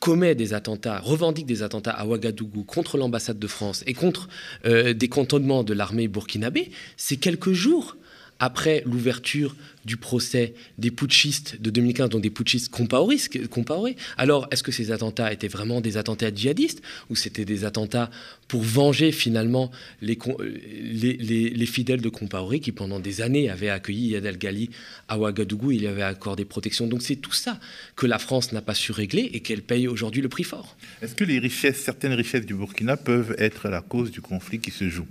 commet 0.00 0.34
des 0.34 0.54
attentats, 0.54 0.98
revendique 0.98 1.46
des 1.46 1.62
attentats 1.62 1.92
à 1.92 2.06
Ouagadougou 2.06 2.64
contre 2.64 2.96
l'ambassade 2.98 3.38
de 3.38 3.46
France 3.46 3.84
et 3.86 3.94
contre 3.94 4.28
euh, 4.64 4.94
des 4.94 5.08
cantonnements 5.08 5.62
de 5.62 5.74
l'armée 5.74 6.08
burkinabé, 6.08 6.70
c'est 6.96 7.16
quelques 7.16 7.52
jours 7.52 7.96
après 8.40 8.82
l'ouverture 8.86 9.54
du 9.84 9.96
procès 9.96 10.54
des 10.78 10.90
putschistes 10.90 11.60
de 11.60 11.70
2015, 11.70 12.10
dont 12.10 12.18
des 12.18 12.30
putschistes 12.30 12.70
Compaoré. 12.70 13.96
Alors, 14.16 14.48
est-ce 14.50 14.62
que 14.62 14.72
ces 14.72 14.92
attentats 14.92 15.32
étaient 15.32 15.48
vraiment 15.48 15.80
des 15.80 15.96
attentats 15.96 16.34
djihadistes 16.34 16.82
ou 17.08 17.16
c'était 17.16 17.44
des 17.44 17.64
attentats 17.64 18.10
pour 18.48 18.62
venger 18.62 19.12
finalement 19.12 19.70
les, 20.02 20.18
les, 20.18 21.66
fidèles 21.66 22.00
de 22.00 22.08
Compaoré 22.08 22.60
qui, 22.60 22.72
pendant 22.72 22.98
des 22.98 23.20
années, 23.20 23.48
avaient 23.48 23.68
accueilli 23.68 24.08
Yad 24.08 24.24
el-Ghali 24.24 24.70
à 25.08 25.18
Ouagadougou, 25.18 25.72
il 25.72 25.82
y 25.82 25.86
avait 25.86 26.02
accordé 26.02 26.44
protection. 26.44 26.86
Donc 26.86 27.02
c'est 27.02 27.16
tout 27.16 27.32
ça 27.32 27.60
que 27.96 28.06
la 28.06 28.18
France 28.18 28.52
n'a 28.52 28.62
pas 28.62 28.74
su 28.74 28.92
régler 28.92 29.30
et 29.32 29.40
qu'elle 29.40 29.62
paye 29.62 29.86
aujourd'hui 29.86 30.22
le 30.22 30.28
prix 30.28 30.44
fort. 30.44 30.76
Est-ce 31.02 31.14
que 31.14 31.24
les 31.24 31.38
richesses, 31.38 31.78
certaines 31.78 32.14
richesses 32.14 32.46
du 32.46 32.54
Burkina 32.54 32.96
peuvent 32.96 33.34
être 33.38 33.68
la 33.68 33.82
cause 33.82 34.10
du 34.10 34.20
conflit 34.20 34.58
qui 34.58 34.70
se 34.70 34.88
joue? 34.88 35.06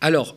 Alors, 0.00 0.36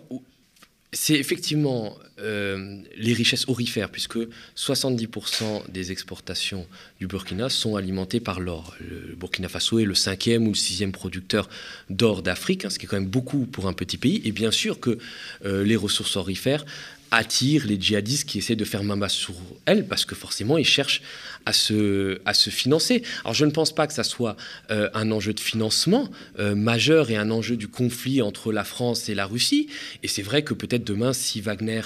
c'est 0.95 1.15
effectivement 1.15 1.97
euh, 2.19 2.77
les 2.97 3.13
richesses 3.13 3.47
orifères, 3.49 3.89
puisque 3.89 4.17
70% 4.55 5.69
des 5.69 5.91
exportations 5.91 6.65
du 6.99 7.07
Burkina 7.07 7.49
sont 7.49 7.75
alimentées 7.75 8.21
par 8.21 8.39
l'or. 8.39 8.75
Le 8.79 9.13
Burkina 9.15 9.49
Faso 9.49 9.79
est 9.79 9.85
le 9.85 9.93
cinquième 9.93 10.47
ou 10.47 10.51
le 10.51 10.55
sixième 10.55 10.93
producteur 10.93 11.49
d'or 11.89 12.21
d'Afrique, 12.21 12.63
hein, 12.63 12.69
ce 12.69 12.79
qui 12.79 12.85
est 12.85 12.87
quand 12.87 12.99
même 12.99 13.09
beaucoup 13.09 13.45
pour 13.45 13.67
un 13.67 13.73
petit 13.73 13.97
pays. 13.97 14.21
Et 14.23 14.31
bien 14.31 14.51
sûr 14.51 14.79
que 14.79 14.97
euh, 15.43 15.65
les 15.65 15.75
ressources 15.75 16.15
orifères 16.15 16.65
attirent 17.15 17.65
les 17.65 17.79
djihadistes 17.79 18.27
qui 18.27 18.39
essaient 18.39 18.55
de 18.55 18.65
faire 18.65 18.83
main 18.83 18.95
sur 19.07 19.35
elles, 19.65 19.87
parce 19.87 20.05
que 20.05 20.15
forcément, 20.15 20.57
ils 20.57 20.65
cherchent 20.65 21.01
à 21.45 21.53
se, 21.53 22.19
à 22.25 22.33
se 22.33 22.49
financer. 22.49 23.03
Alors 23.23 23.33
je 23.33 23.45
ne 23.45 23.51
pense 23.51 23.73
pas 23.73 23.87
que 23.87 23.93
ça 23.93 24.03
soit 24.03 24.35
euh, 24.71 24.89
un 24.93 25.11
enjeu 25.11 25.33
de 25.33 25.39
financement 25.39 26.09
euh, 26.39 26.55
majeur 26.55 27.11
et 27.11 27.17
un 27.17 27.29
enjeu 27.31 27.55
du 27.55 27.67
conflit 27.67 28.21
entre 28.21 28.51
la 28.51 28.63
France 28.63 29.09
et 29.09 29.15
la 29.15 29.25
Russie. 29.25 29.67
Et 30.03 30.07
c'est 30.07 30.23
vrai 30.23 30.43
que 30.43 30.53
peut-être 30.53 30.83
demain, 30.83 31.13
si 31.13 31.41
Wagner 31.41 31.81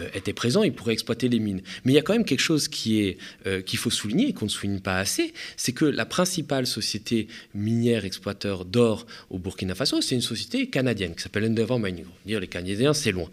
euh, 0.00 0.08
était 0.14 0.32
présent, 0.32 0.62
il 0.62 0.72
pourrait 0.72 0.94
exploiter 0.94 1.28
les 1.28 1.38
mines. 1.38 1.60
Mais 1.84 1.92
il 1.92 1.94
y 1.94 1.98
a 1.98 2.02
quand 2.02 2.14
même 2.14 2.24
quelque 2.24 2.40
chose 2.40 2.68
qui 2.68 3.00
est 3.00 3.18
qu'il 3.66 3.78
faut 3.78 3.90
souligner 3.90 4.28
et 4.28 4.32
qu'on 4.32 4.46
ne 4.46 4.50
souligne 4.50 4.80
pas 4.80 4.98
assez, 4.98 5.32
c'est 5.56 5.72
que 5.72 5.84
la 5.84 6.06
principale 6.06 6.66
société 6.66 7.28
minière 7.54 8.04
exploiteur 8.04 8.64
d'or 8.64 9.06
au 9.30 9.38
Burkina 9.38 9.74
Faso, 9.74 10.00
c'est 10.00 10.14
une 10.14 10.22
société 10.22 10.68
canadienne 10.68 11.14
qui 11.14 11.22
s'appelle 11.22 11.44
Endeavour 11.44 11.78
Mining. 11.78 12.06
Dire 12.24 12.40
les 12.40 12.46
Canadiens, 12.46 12.94
c'est 12.94 13.12
loin. 13.12 13.28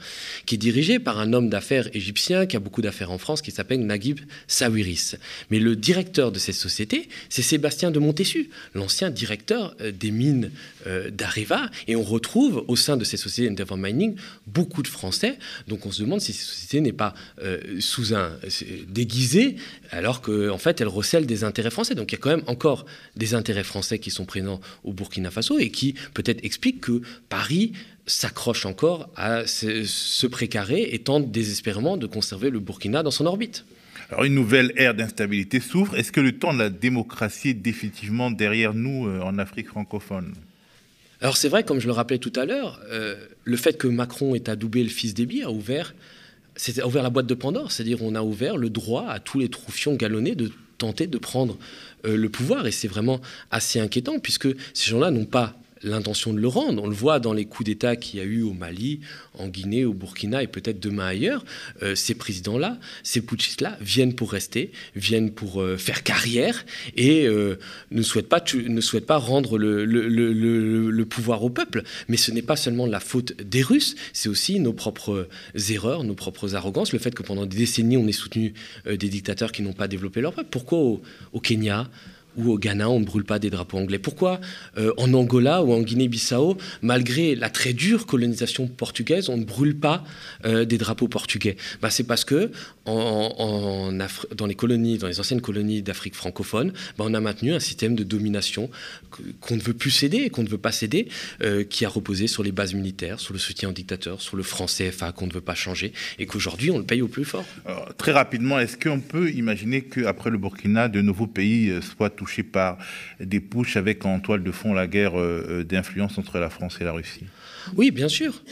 Qui 0.46 0.56
est 0.56 0.58
dirigée 0.58 1.00
par 1.00 1.20
un 1.20 1.34
homme 1.34 1.39
d'affaires 1.48 1.90
égyptien 1.96 2.46
qui 2.46 2.58
a 2.58 2.60
beaucoup 2.60 2.82
d'affaires 2.82 3.12
en 3.12 3.18
France, 3.18 3.42
qui 3.42 3.52
s'appelle 3.52 3.86
Naguib 3.86 4.20
Sawiris. 4.48 5.16
Mais 5.50 5.60
le 5.60 5.76
directeur 5.76 6.32
de 6.32 6.40
cette 6.40 6.56
société, 6.56 7.08
c'est 7.30 7.42
Sébastien 7.42 7.92
de 7.92 8.00
Montessu, 8.00 8.50
l'ancien 8.74 9.10
directeur 9.10 9.76
euh, 9.82 9.92
des 9.92 10.12
mines 10.12 10.52
euh, 10.88 11.10
d'Areva. 11.10 11.70
Et 11.88 11.96
on 11.96 12.04
retrouve 12.04 12.66
au 12.68 12.76
sein 12.76 12.98
de 12.98 13.04
cette 13.04 13.20
société 13.20 13.50
Endeavour 13.50 13.78
Mining 13.78 14.16
beaucoup 14.48 14.84
de 14.84 14.88
Français. 14.88 15.38
Donc 15.68 15.86
on 15.86 15.92
se 15.92 16.02
demande 16.02 16.22
si 16.22 16.34
cette 16.34 16.48
société 16.48 16.82
n'est 16.82 16.92
pas 16.92 17.14
euh, 17.42 17.80
sous 17.80 18.14
un 18.14 18.32
déguisée, 18.88 19.56
alors 19.92 20.22
qu'en 20.22 20.50
en 20.50 20.58
fait 20.58 20.82
elle 20.82 20.88
recèle 20.88 21.26
des 21.26 21.44
intérêts 21.44 21.70
français. 21.70 21.96
Donc 21.96 22.12
il 22.12 22.16
y 22.16 22.18
a 22.18 22.22
quand 22.22 22.30
même 22.30 22.44
encore 22.48 22.86
des 23.16 23.34
intérêts 23.34 23.64
français 23.64 24.00
qui 24.00 24.12
sont 24.12 24.26
présents 24.26 24.60
au 24.84 24.94
Burkina 24.94 25.32
Faso 25.32 25.60
et 25.60 25.70
qui 25.70 25.96
peut-être 26.14 26.44
expliquent 26.44 26.82
que 26.82 27.02
Paris 27.30 27.74
s'accroche 28.10 28.66
encore 28.66 29.10
à 29.16 29.46
ce, 29.46 29.84
ce 29.84 30.28
précaré 30.28 30.90
et 30.94 31.00
tente 31.00 31.32
désespérément 31.32 31.98
de 31.98 32.08
conserver 32.08 32.50
le 32.50 32.60
Burkina 32.60 33.04
dans 33.04 33.12
son 33.12 33.26
orbite. 33.26 33.66
Alors 34.10 34.24
une 34.24 34.34
nouvelle 34.34 34.74
ère 34.76 34.96
d'instabilité 34.96 35.60
s'ouvre. 35.60 35.96
Est-ce 35.96 36.12
que 36.12 36.20
le 36.20 36.32
temps 36.32 36.54
de 36.54 36.60
la 36.60 36.72
démocratie 36.72 37.50
est 37.50 37.54
définitivement 37.54 38.32
derrière 38.32 38.74
nous 38.74 39.08
euh, 39.08 39.22
en 39.22 39.38
Afrique 39.38 39.68
francophone? 39.68 40.34
Alors 41.22 41.38
c'est 41.38 41.50
vrai, 41.50 41.64
comme 41.64 41.80
je 41.80 41.86
le 41.86 41.94
rappelais 41.94 42.18
tout 42.18 42.34
à 42.36 42.46
l'heure, 42.46 42.80
euh, 42.90 43.16
le 43.44 43.58
fait 43.58 43.78
que 43.78 43.88
Macron 43.88 44.34
ait 44.34 44.50
adoubé 44.50 44.82
le 44.84 44.90
fils 44.90 45.14
d'Ébi 45.14 45.44
a 45.44 45.52
ouvert, 45.52 45.94
a 46.82 46.88
ouvert 46.88 47.04
la 47.04 47.10
boîte 47.10 47.28
de 47.28 47.34
Pandore, 47.36 47.72
c'est-à-dire 47.72 48.02
on 48.02 48.16
a 48.16 48.24
ouvert 48.24 48.58
le 48.58 48.70
droit 48.70 49.08
à 49.08 49.20
tous 49.20 49.38
les 49.38 49.50
troufions 49.50 49.94
galonnés 49.96 50.36
de 50.36 50.52
tenter 50.78 51.06
de 51.06 51.18
prendre 51.20 51.58
euh, 52.06 52.18
le 52.18 52.30
pouvoir. 52.30 52.66
Et 52.66 52.72
c'est 52.72 52.88
vraiment 52.88 53.22
assez 53.52 53.80
inquiétant, 53.80 54.18
puisque 54.18 54.48
ces 54.74 54.90
gens-là 54.90 55.12
n'ont 55.12 55.26
pas 55.26 55.56
l'intention 55.84 56.34
de 56.34 56.40
le 56.40 56.48
rendre. 56.48 56.84
On 56.84 56.88
le 56.88 56.96
voit 56.96 57.20
dans 57.20 57.34
les 57.34 57.46
coups 57.46 57.66
d'État 57.66 57.96
qu'il 57.96 58.20
y 58.20 58.24
a 58.24 58.26
eu 58.26 58.42
au 58.42 58.54
Mali, 58.54 59.00
en 59.34 59.48
Guinée, 59.48 59.86
au 59.86 59.94
Burkina 59.94 60.44
et 60.44 60.48
peut-être 60.48 60.80
demain 60.80 61.08
ailleurs. 61.08 61.46
Euh, 61.84 61.96
ces 61.96 62.16
présidents-là, 62.16 62.78
ces 63.04 63.22
putschistes-là 63.22 63.78
viennent 63.82 64.14
pour 64.14 64.32
rester, 64.32 64.72
viennent 64.96 65.32
pour 65.32 65.62
euh, 65.62 65.78
faire 65.78 66.04
carrière 66.04 66.66
et 66.96 67.28
euh, 67.28 67.58
ne, 67.92 68.02
souhaitent 68.02 68.30
pas, 68.30 68.44
ne 68.54 68.82
souhaitent 68.82 69.06
pas 69.06 69.18
rendre 69.18 69.58
le, 69.58 69.86
le, 69.86 71.06
pouvoir 71.06 71.44
au 71.44 71.50
peuple. 71.50 71.84
Mais 72.08 72.18
ce 72.18 72.32
n'est 72.32 72.42
pas 72.42 72.56
seulement 72.56 72.86
la 72.86 73.00
faute 73.00 73.34
des 73.42 73.62
Russes, 73.62 73.96
c'est 74.14 74.30
aussi 74.30 74.60
nos 74.60 74.74
propres 74.74 75.28
erreurs, 75.70 76.04
nos 76.04 76.14
propres 76.14 76.56
arrogances, 76.56 76.94
le 76.94 77.00
fait 77.00 77.16
que 77.16 77.24
pendant 77.24 77.46
des 77.46 77.58
décennies, 77.58 77.98
on 77.98 78.08
ait 78.08 78.12
soutenu 78.12 78.54
des 78.86 78.98
dictateurs 79.10 79.52
qui 79.52 79.64
n'ont 79.64 79.74
pas 79.74 79.88
développé 79.88 80.22
leur 80.22 80.34
peuple. 80.34 80.50
Pourquoi 80.52 81.00
au 81.34 81.40
Kenya 81.42 81.90
ou 82.38 82.52
au 82.52 82.58
Ghana, 82.58 82.90
on 82.90 83.00
ne 83.00 83.06
brûle 83.06 83.24
pas 83.24 83.40
des 83.40 83.50
drapeaux 83.50 83.78
anglais. 83.78 84.00
Pourquoi 84.00 84.40
euh, 84.78 84.94
en 84.98 85.14
Angola 85.14 85.64
ou 85.64 85.74
en 85.74 85.82
Guinée-Bissau, 85.82 86.58
malgré 86.82 87.36
la 87.36 87.50
très 87.50 87.74
dure 87.74 88.06
colonisation 88.06 88.68
portugaise, 88.68 89.30
on 89.30 89.38
ne 89.38 89.46
brûle 89.46 89.78
pas 89.78 90.04
euh, 90.46 90.66
des 90.66 90.78
drapeaux 90.78 91.08
portugais? 91.08 91.58
Bah, 91.82 91.90
C'est 91.90 92.04
parce 92.04 92.26
que 92.26 92.52
en, 92.90 93.92
dans 94.36 94.46
les 94.46 94.56
colonies, 94.56 94.98
dans 94.98 95.08
les 95.08 95.20
anciennes 95.20 95.42
colonies 95.42 95.82
d'Afrique 95.82 96.16
francophone, 96.16 96.74
bah, 96.98 97.06
on 97.08 97.14
a 97.14 97.20
maintenu 97.20 97.54
un 97.54 97.60
système 97.60 97.96
de 97.96 98.04
domination 98.04 98.70
qu'on 99.42 99.56
ne 99.56 99.62
veut 99.62 99.74
plus 99.74 99.92
céder, 99.92 100.30
qu'on 100.30 100.44
ne 100.44 100.50
veut 100.50 100.58
pas 100.58 100.72
céder, 100.72 101.08
euh, 101.42 101.64
qui 101.64 101.86
a 101.86 101.90
reposé 101.90 102.28
sur 102.28 102.44
les 102.44 102.52
bases 102.52 102.74
militaires, 102.74 103.20
sur 103.20 103.34
le 103.34 103.40
soutien 103.40 103.70
aux 103.70 103.74
dictateurs, 103.74 104.22
sur 104.22 104.38
le 104.38 104.44
franc 104.44 104.66
CFA 104.66 105.12
qu'on 105.12 105.28
ne 105.28 105.34
veut 105.34 105.42
pas 105.42 105.56
changer, 105.56 105.94
et 106.18 106.26
qu'aujourd'hui 106.26 106.72
on 106.72 106.78
le 106.78 106.86
paye 106.86 107.02
au 107.02 107.08
plus 107.08 107.26
fort. 107.26 107.46
très 107.98 108.12
rapidement, 108.12 108.60
est-ce 108.60 108.78
qu'on 108.78 109.00
peut 109.00 109.32
imaginer 109.32 109.82
qu'après 109.82 110.30
le 110.30 110.38
Burkina, 110.38 110.88
de 110.88 111.02
nouveaux 111.02 111.28
pays 111.28 111.74
soient 111.82 112.10
touché 112.10 112.44
par 112.44 112.78
des 113.20 113.40
pushs 113.40 113.78
avec 113.78 114.06
en 114.06 114.20
toile 114.20 114.44
de 114.44 114.52
fond 114.52 114.74
la 114.74 114.88
guerre 114.88 115.20
euh, 115.20 115.46
euh, 115.50 115.64
d'influence 115.64 116.18
entre 116.18 116.40
la 116.40 116.50
France 116.50 116.78
et 116.82 116.84
la 116.84 116.92
Russie? 116.92 117.26
Oui, 117.76 117.92
bien 117.92 118.10
sûr. 118.10 118.44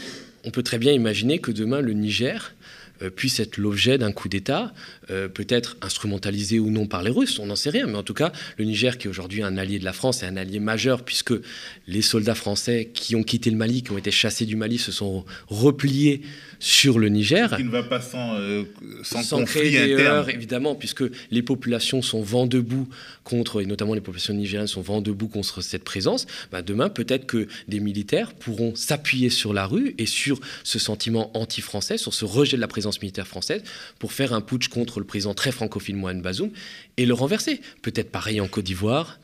On 0.43 0.51
peut 0.51 0.63
très 0.63 0.77
bien 0.77 0.93
imaginer 0.93 1.39
que 1.39 1.51
demain 1.51 1.81
le 1.81 1.93
Niger 1.93 2.53
euh, 2.53 2.56
puisse 3.15 3.39
être 3.39 3.57
l'objet 3.57 3.97
d'un 3.97 4.11
coup 4.11 4.29
d'État, 4.29 4.73
peut-être 5.07 5.77
instrumentalisé 5.81 6.59
ou 6.59 6.69
non 6.69 6.87
par 6.87 7.03
les 7.03 7.11
Russes, 7.11 7.39
on 7.39 7.47
n'en 7.47 7.55
sait 7.55 7.69
rien, 7.69 7.87
mais 7.87 7.95
en 7.95 8.03
tout 8.03 8.13
cas, 8.13 8.31
le 8.57 8.65
Niger, 8.65 8.97
qui 8.97 9.07
est 9.07 9.09
aujourd'hui 9.09 9.43
un 9.43 9.57
allié 9.57 9.79
de 9.79 9.85
la 9.85 9.93
France, 9.93 10.23
est 10.23 10.27
un 10.27 10.37
allié 10.37 10.59
majeur, 10.59 11.03
puisque 11.03 11.33
les 11.87 12.01
soldats 12.01 12.35
français 12.35 12.89
qui 12.93 13.15
ont 13.15 13.23
quitté 13.23 13.49
le 13.49 13.57
Mali, 13.57 13.83
qui 13.83 13.91
ont 13.91 13.97
été 13.97 14.11
chassés 14.11 14.45
du 14.45 14.55
Mali, 14.55 14.77
se 14.77 14.91
sont 14.91 15.25
repliés 15.47 16.21
sur 16.59 16.99
le 16.99 17.09
Niger. 17.09 17.55
Qui 17.55 17.63
ne 17.63 17.69
va 17.69 17.83
pas 17.83 18.01
sans, 18.01 18.35
euh, 18.35 18.63
sans, 19.03 19.23
sans 19.23 19.39
conflit 19.39 19.71
créer 19.71 20.07
évidemment, 20.29 20.75
puisque 20.75 21.03
les 21.31 21.41
populations 21.41 22.01
sont 22.01 22.21
vent 22.21 22.47
debout 22.47 22.87
contre, 23.23 23.61
et 23.61 23.65
notamment 23.65 23.93
les 23.93 24.01
populations 24.01 24.33
nigériennes 24.33 24.67
sont 24.67 24.81
vent 24.81 25.01
debout 25.01 25.27
contre 25.27 25.61
cette 25.61 25.83
présence. 25.83 26.25
Bah, 26.51 26.61
demain, 26.61 26.89
peut-être 26.89 27.25
que 27.25 27.47
des 27.67 27.79
militaires 27.79 28.33
pourront 28.33 28.75
s'appuyer 28.75 29.29
sur 29.29 29.53
la 29.53 29.65
rue 29.65 29.93
et 29.97 30.05
sur 30.05 30.39
ce 30.63 30.79
sentiment 30.79 31.31
anti-français, 31.37 31.97
sur 31.97 32.13
ce 32.13 32.25
rejet 32.25 32.57
de 32.57 32.61
la 32.61 32.67
présence 32.67 32.86
militaire 33.01 33.27
française, 33.27 33.63
pour 33.99 34.13
faire 34.13 34.33
un 34.33 34.41
putsch 34.41 34.67
contre 34.69 34.99
le 34.99 35.05
président 35.05 35.33
très 35.33 35.51
francophile 35.51 35.95
Mohamed 35.95 36.21
Bazoum 36.21 36.51
et 36.97 37.05
le 37.05 37.13
renverser. 37.13 37.61
Peut-être 37.81 38.11
pareil 38.11 38.41
en 38.41 38.47
Côte 38.47 38.65
d'Ivoire, 38.65 39.19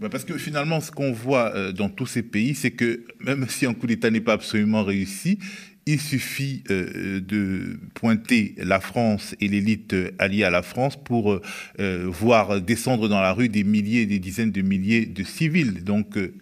bah, 0.00 0.08
parce 0.08 0.24
que 0.24 0.36
finalement, 0.38 0.80
ce 0.80 0.90
qu'on 0.90 1.12
voit 1.12 1.54
euh, 1.54 1.72
dans 1.72 1.88
tous 1.88 2.06
ces 2.06 2.22
pays, 2.22 2.54
c'est 2.54 2.72
que 2.72 3.04
même 3.20 3.46
si 3.48 3.64
un 3.64 3.74
coup 3.74 3.86
d'État 3.86 4.10
n'est 4.10 4.20
pas 4.20 4.32
absolument 4.32 4.82
réussi, 4.82 5.38
il 5.86 6.00
suffit 6.00 6.62
euh, 6.70 7.20
de 7.20 7.78
pointer 7.94 8.54
la 8.56 8.80
France 8.80 9.34
et 9.40 9.48
l'élite 9.48 9.94
alliée 10.18 10.44
à 10.44 10.50
la 10.50 10.62
France 10.62 10.96
pour 10.96 11.40
euh, 11.80 12.06
voir 12.08 12.60
descendre 12.60 13.08
dans 13.08 13.20
la 13.20 13.32
rue 13.32 13.48
des 13.48 13.64
milliers, 13.64 14.06
des 14.06 14.18
dizaines 14.18 14.50
de 14.50 14.62
milliers 14.62 15.04
de 15.04 15.22
civils. 15.24 15.84
Donc 15.84 16.16
euh, 16.16 16.34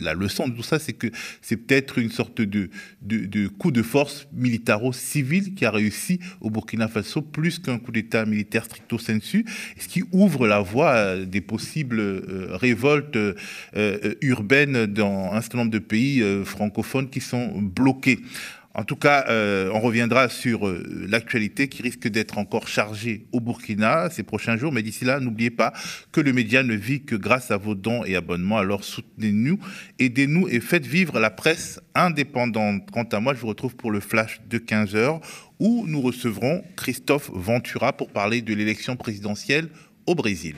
la 0.00 0.14
leçon 0.14 0.48
de 0.48 0.54
tout 0.54 0.62
ça, 0.62 0.78
c'est 0.78 0.94
que 0.94 1.06
c'est 1.42 1.56
peut-être 1.56 1.98
une 1.98 2.10
sorte 2.10 2.40
de, 2.40 2.70
de, 3.02 3.46
coup 3.46 3.70
de 3.70 3.82
force 3.82 4.26
militaro-civil 4.32 5.54
qui 5.54 5.64
a 5.64 5.70
réussi 5.70 6.18
au 6.40 6.50
Burkina 6.50 6.88
Faso 6.88 7.22
plus 7.22 7.58
qu'un 7.58 7.78
coup 7.78 7.92
d'État 7.92 8.26
militaire 8.26 8.64
stricto 8.64 8.98
sensu, 8.98 9.44
ce 9.78 9.86
qui 9.86 10.02
ouvre 10.12 10.48
la 10.48 10.60
voie 10.60 10.90
à 10.90 11.16
des 11.18 11.40
possibles 11.40 12.00
révoltes 12.50 13.18
urbaines 14.22 14.86
dans 14.86 15.32
un 15.32 15.40
certain 15.40 15.58
nombre 15.58 15.70
de 15.70 15.78
pays 15.78 16.22
francophones 16.44 17.08
qui 17.08 17.20
sont 17.20 17.60
bloqués. 17.60 18.18
En 18.78 18.84
tout 18.84 18.94
cas, 18.94 19.24
euh, 19.28 19.72
on 19.74 19.80
reviendra 19.80 20.28
sur 20.28 20.68
euh, 20.68 20.86
l'actualité 21.08 21.66
qui 21.66 21.82
risque 21.82 22.06
d'être 22.06 22.38
encore 22.38 22.68
chargée 22.68 23.26
au 23.32 23.40
Burkina 23.40 24.08
ces 24.08 24.22
prochains 24.22 24.56
jours. 24.56 24.70
Mais 24.70 24.84
d'ici 24.84 25.04
là, 25.04 25.18
n'oubliez 25.18 25.50
pas 25.50 25.72
que 26.12 26.20
le 26.20 26.32
média 26.32 26.62
ne 26.62 26.74
vit 26.74 27.02
que 27.02 27.16
grâce 27.16 27.50
à 27.50 27.56
vos 27.56 27.74
dons 27.74 28.04
et 28.04 28.14
abonnements. 28.14 28.56
Alors 28.56 28.84
soutenez-nous, 28.84 29.58
aidez-nous 29.98 30.46
et 30.46 30.60
faites 30.60 30.86
vivre 30.86 31.18
la 31.18 31.30
presse 31.30 31.80
indépendante. 31.96 32.88
Quant 32.92 33.08
à 33.10 33.18
moi, 33.18 33.34
je 33.34 33.40
vous 33.40 33.48
retrouve 33.48 33.74
pour 33.74 33.90
le 33.90 33.98
flash 33.98 34.40
de 34.48 34.58
15 34.58 34.94
heures 34.94 35.20
où 35.58 35.84
nous 35.88 36.00
recevrons 36.00 36.62
Christophe 36.76 37.32
Ventura 37.34 37.92
pour 37.92 38.10
parler 38.10 38.42
de 38.42 38.54
l'élection 38.54 38.94
présidentielle 38.94 39.70
au 40.06 40.14
Brésil. 40.14 40.54